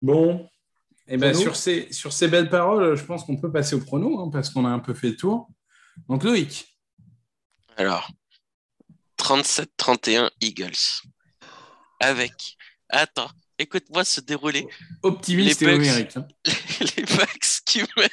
[0.00, 0.46] Bon,
[1.08, 4.20] et ben sur ces, sur ces belles paroles, je pense qu'on peut passer au prono,
[4.20, 5.48] hein, parce qu'on a un peu fait le tour.
[6.08, 6.66] Donc Loïc,
[7.76, 8.10] alors,
[9.18, 11.02] 37-31 Eagles.
[12.00, 12.56] Avec,
[12.88, 14.66] attends, écoute-moi se dérouler.
[15.02, 15.80] optimiste Les et Bucks.
[15.86, 16.16] numérique.
[16.16, 16.28] hein.
[16.96, 18.12] les Bucks qui mettent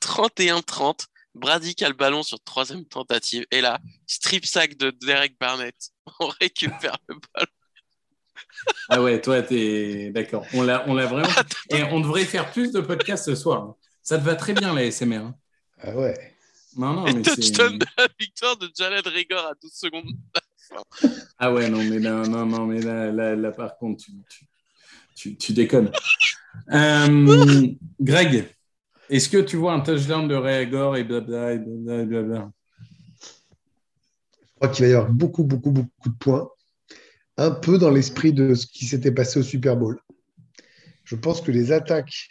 [0.00, 1.06] 31-30.
[1.34, 3.44] Brady qui a le ballon sur troisième tentative.
[3.50, 5.74] Et là, strip sack de Derek Barnett.
[6.18, 7.46] On récupère le ballon.
[8.88, 10.44] Ah ouais, toi, t'es d'accord.
[10.54, 11.28] On l'a, on l'a vraiment.
[11.70, 13.74] Et on devrait faire plus de podcasts ce soir.
[14.02, 15.16] Ça te va très bien, la SMR.
[15.16, 15.34] hein.
[15.82, 16.34] Ah ouais.
[16.76, 17.34] Non, non, Et mais c'est...
[17.36, 20.10] touchdown de la victoire de Jared Rigor à 12 secondes.
[21.38, 24.46] Ah ouais, non, mais là, non, non, mais là, là, là, par contre, tu, tu,
[25.14, 25.92] tu, tu déconnes.
[26.72, 27.68] Euh,
[28.00, 28.48] Greg,
[29.08, 32.50] est-ce que tu vois un touchdown de Réagor et blabla et blabla et blabla
[33.20, 36.48] Je crois qu'il va y avoir beaucoup, beaucoup, beaucoup de points.
[37.36, 40.00] Un peu dans l'esprit de ce qui s'était passé au Super Bowl.
[41.04, 42.28] Je pense que les attaques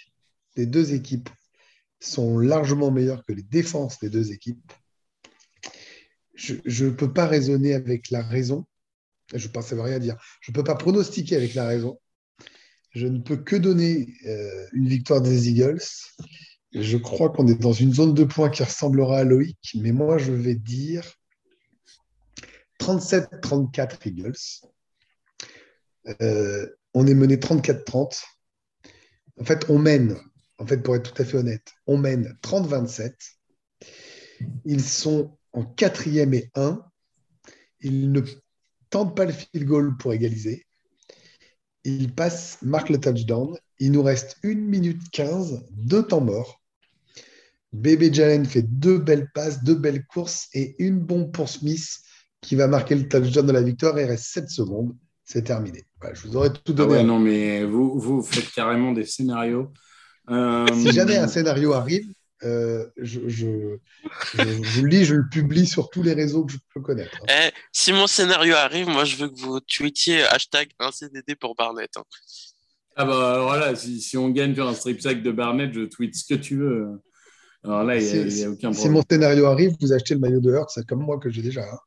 [0.55, 1.29] des deux équipes
[1.99, 4.71] sont largement meilleures que les défenses des deux équipes.
[6.33, 8.65] Je ne peux pas raisonner avec la raison.
[9.33, 9.47] Je
[9.81, 10.17] rien dire.
[10.41, 11.99] Je ne peux pas pronostiquer avec la raison.
[12.91, 15.81] Je ne peux que donner euh, une victoire des Eagles.
[16.71, 20.17] Je crois qu'on est dans une zone de points qui ressemblera à Loïc, mais moi
[20.17, 21.03] je vais dire
[22.79, 24.33] 37-34 Eagles.
[26.21, 28.21] Euh, on est mené 34-30.
[29.39, 30.17] En fait, on mène,
[30.57, 33.13] en fait, pour être tout à fait honnête, on mène 30-27.
[34.65, 36.81] Ils sont en quatrième et 1.
[37.81, 38.21] Ils ne
[38.89, 40.65] tentent pas le field goal pour égaliser.
[41.83, 43.57] il passe, marque le touchdown.
[43.79, 46.61] Il nous reste 1 minute 15, deux temps morts.
[47.73, 51.99] Bébé Jalen fait deux belles passes, deux belles courses et une bombe pour Smith
[52.39, 53.99] qui va marquer le touchdown de la victoire.
[53.99, 54.95] Il reste 7 secondes.
[55.25, 55.85] C'est terminé.
[55.99, 56.93] Voilà, je vous aurais tout Ah donné.
[56.93, 59.71] ouais, non, mais vous, vous faites carrément des scénarios.
[60.29, 62.07] Euh, Si jamais un scénario arrive,
[62.43, 63.77] euh, je, je,
[64.33, 67.17] je, je le lis, je le publie sur tous les réseaux que je peux connaître.
[67.29, 71.55] Eh, si mon scénario arrive, moi je veux que vous tweetiez hashtag un CDD pour
[71.55, 71.95] Barnett.
[71.97, 72.03] hein.
[72.95, 75.81] Ah bah alors là, si, si on gagne sur un strip sack de Barnett, je
[75.81, 76.87] tweet ce que tu veux.
[77.63, 78.93] Alors là, il n'y a, il y a aucun Si problème.
[78.93, 81.63] mon scénario arrive, vous achetez le maillot de Hurts, c'est comme moi que j'ai déjà.
[81.63, 81.79] hein.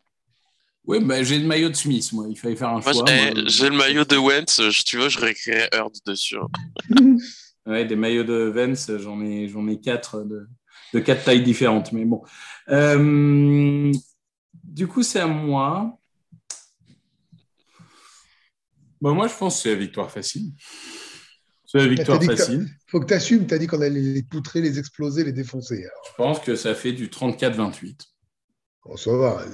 [0.88, 2.26] Oui, bah, j'ai le maillot de Smith, moi.
[2.30, 3.02] Il fallait faire un Moi, choix.
[3.04, 3.42] moi.
[3.46, 6.36] j'ai le maillot de Wentz, euh, si tu veux, je réécrirai Hurts dessus.
[6.38, 6.48] hein.
[7.66, 10.48] Ouais, des maillots de Vance, j'en ai, j'en ai quatre de,
[10.94, 11.92] de quatre tailles différentes.
[11.92, 12.22] Mais bon.
[12.70, 13.92] Euh,
[14.64, 15.98] du coup, c'est à moi.
[19.02, 20.52] Bah, moi, je pense que c'est la victoire facile.
[21.66, 22.66] C'est la victoire facile.
[22.86, 25.76] faut que tu assumes, tu as dit qu'on allait les poutrer, les exploser, les défoncer.
[25.84, 28.00] Alors, Je pense que ça fait du 34-28.
[28.86, 29.44] bon, ça va.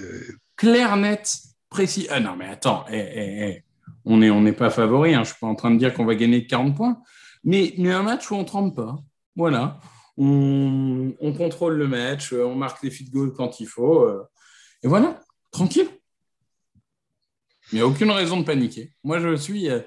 [0.65, 2.07] Clair, net, précis.
[2.09, 3.65] Ah non, mais attends, eh, eh, eh.
[4.07, 5.11] on n'est on n'est pas favori.
[5.11, 5.17] Hein.
[5.17, 7.03] Je ne suis pas en train de dire qu'on va gagner de 40 points.
[7.45, 8.97] Mais, mais un match où on ne trempe pas.
[9.37, 9.79] Voilà.
[10.17, 14.05] On, on contrôle le match, euh, on marque les feed goals quand il faut.
[14.07, 14.23] euh,
[14.83, 15.89] et voilà, tranquille.
[17.71, 18.95] Il n'y a aucune raison de paniquer.
[19.03, 19.81] Moi, je suis, euh,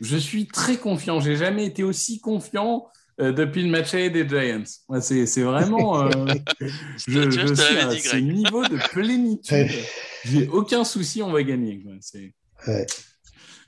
[0.00, 1.20] je suis très confiant.
[1.20, 2.86] J'ai jamais été aussi confiant
[3.20, 4.64] euh, depuis le match aller des Giants.
[5.00, 6.02] C'est c'est vraiment.
[6.04, 6.26] euh,
[7.06, 9.68] je, suis à ce niveau de plénitude.
[10.24, 11.82] J'ai aucun souci, on va gagner.
[11.82, 11.92] quoi.
[12.00, 12.34] C'est-
[12.68, 12.86] Ouais.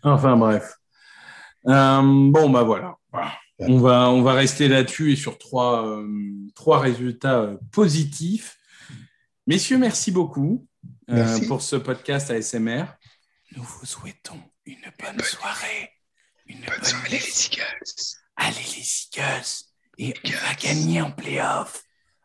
[0.05, 0.75] Enfin bref.
[1.67, 2.95] Euh, bon, bah voilà.
[3.59, 6.01] On, va, on va rester là-dessus et sur trois,
[6.55, 8.57] trois résultats positifs.
[9.47, 10.67] Messieurs, merci beaucoup
[11.09, 11.47] Merci.
[11.49, 12.85] pour ce podcast ASMR.
[13.57, 15.91] Nous vous souhaitons une bonne soirée.
[16.47, 18.24] Une bonne Allez, les Eagles.
[18.37, 19.65] Allez les Eagles.
[19.99, 21.83] Et on va gagner en playoff.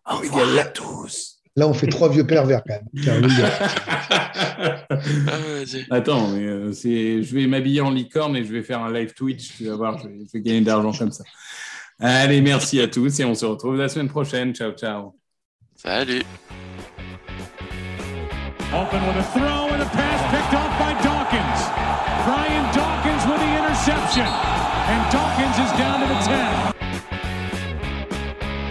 [0.09, 0.61] Au Oui, revoir gars.
[0.61, 1.35] à tous.
[1.55, 3.27] Là, on fait trois vieux pervers quand même.
[4.91, 5.95] Ah.
[5.95, 7.23] Attends, mais euh, c'est...
[7.23, 9.55] je vais m'habiller en licorne et je vais faire un live Twitch.
[9.57, 11.23] Tu vas voir, je vais, je vais gagner de l'argent comme ça.
[11.99, 14.53] Allez, merci à tous et on se retrouve la semaine prochaine.
[14.53, 15.15] Ciao, ciao.
[15.75, 16.23] Salut.
[18.73, 21.08] Open with a throw and a pass picked off by
[23.79, 24.25] interception.
[24.25, 26.68] And Dawkins is down to the 10.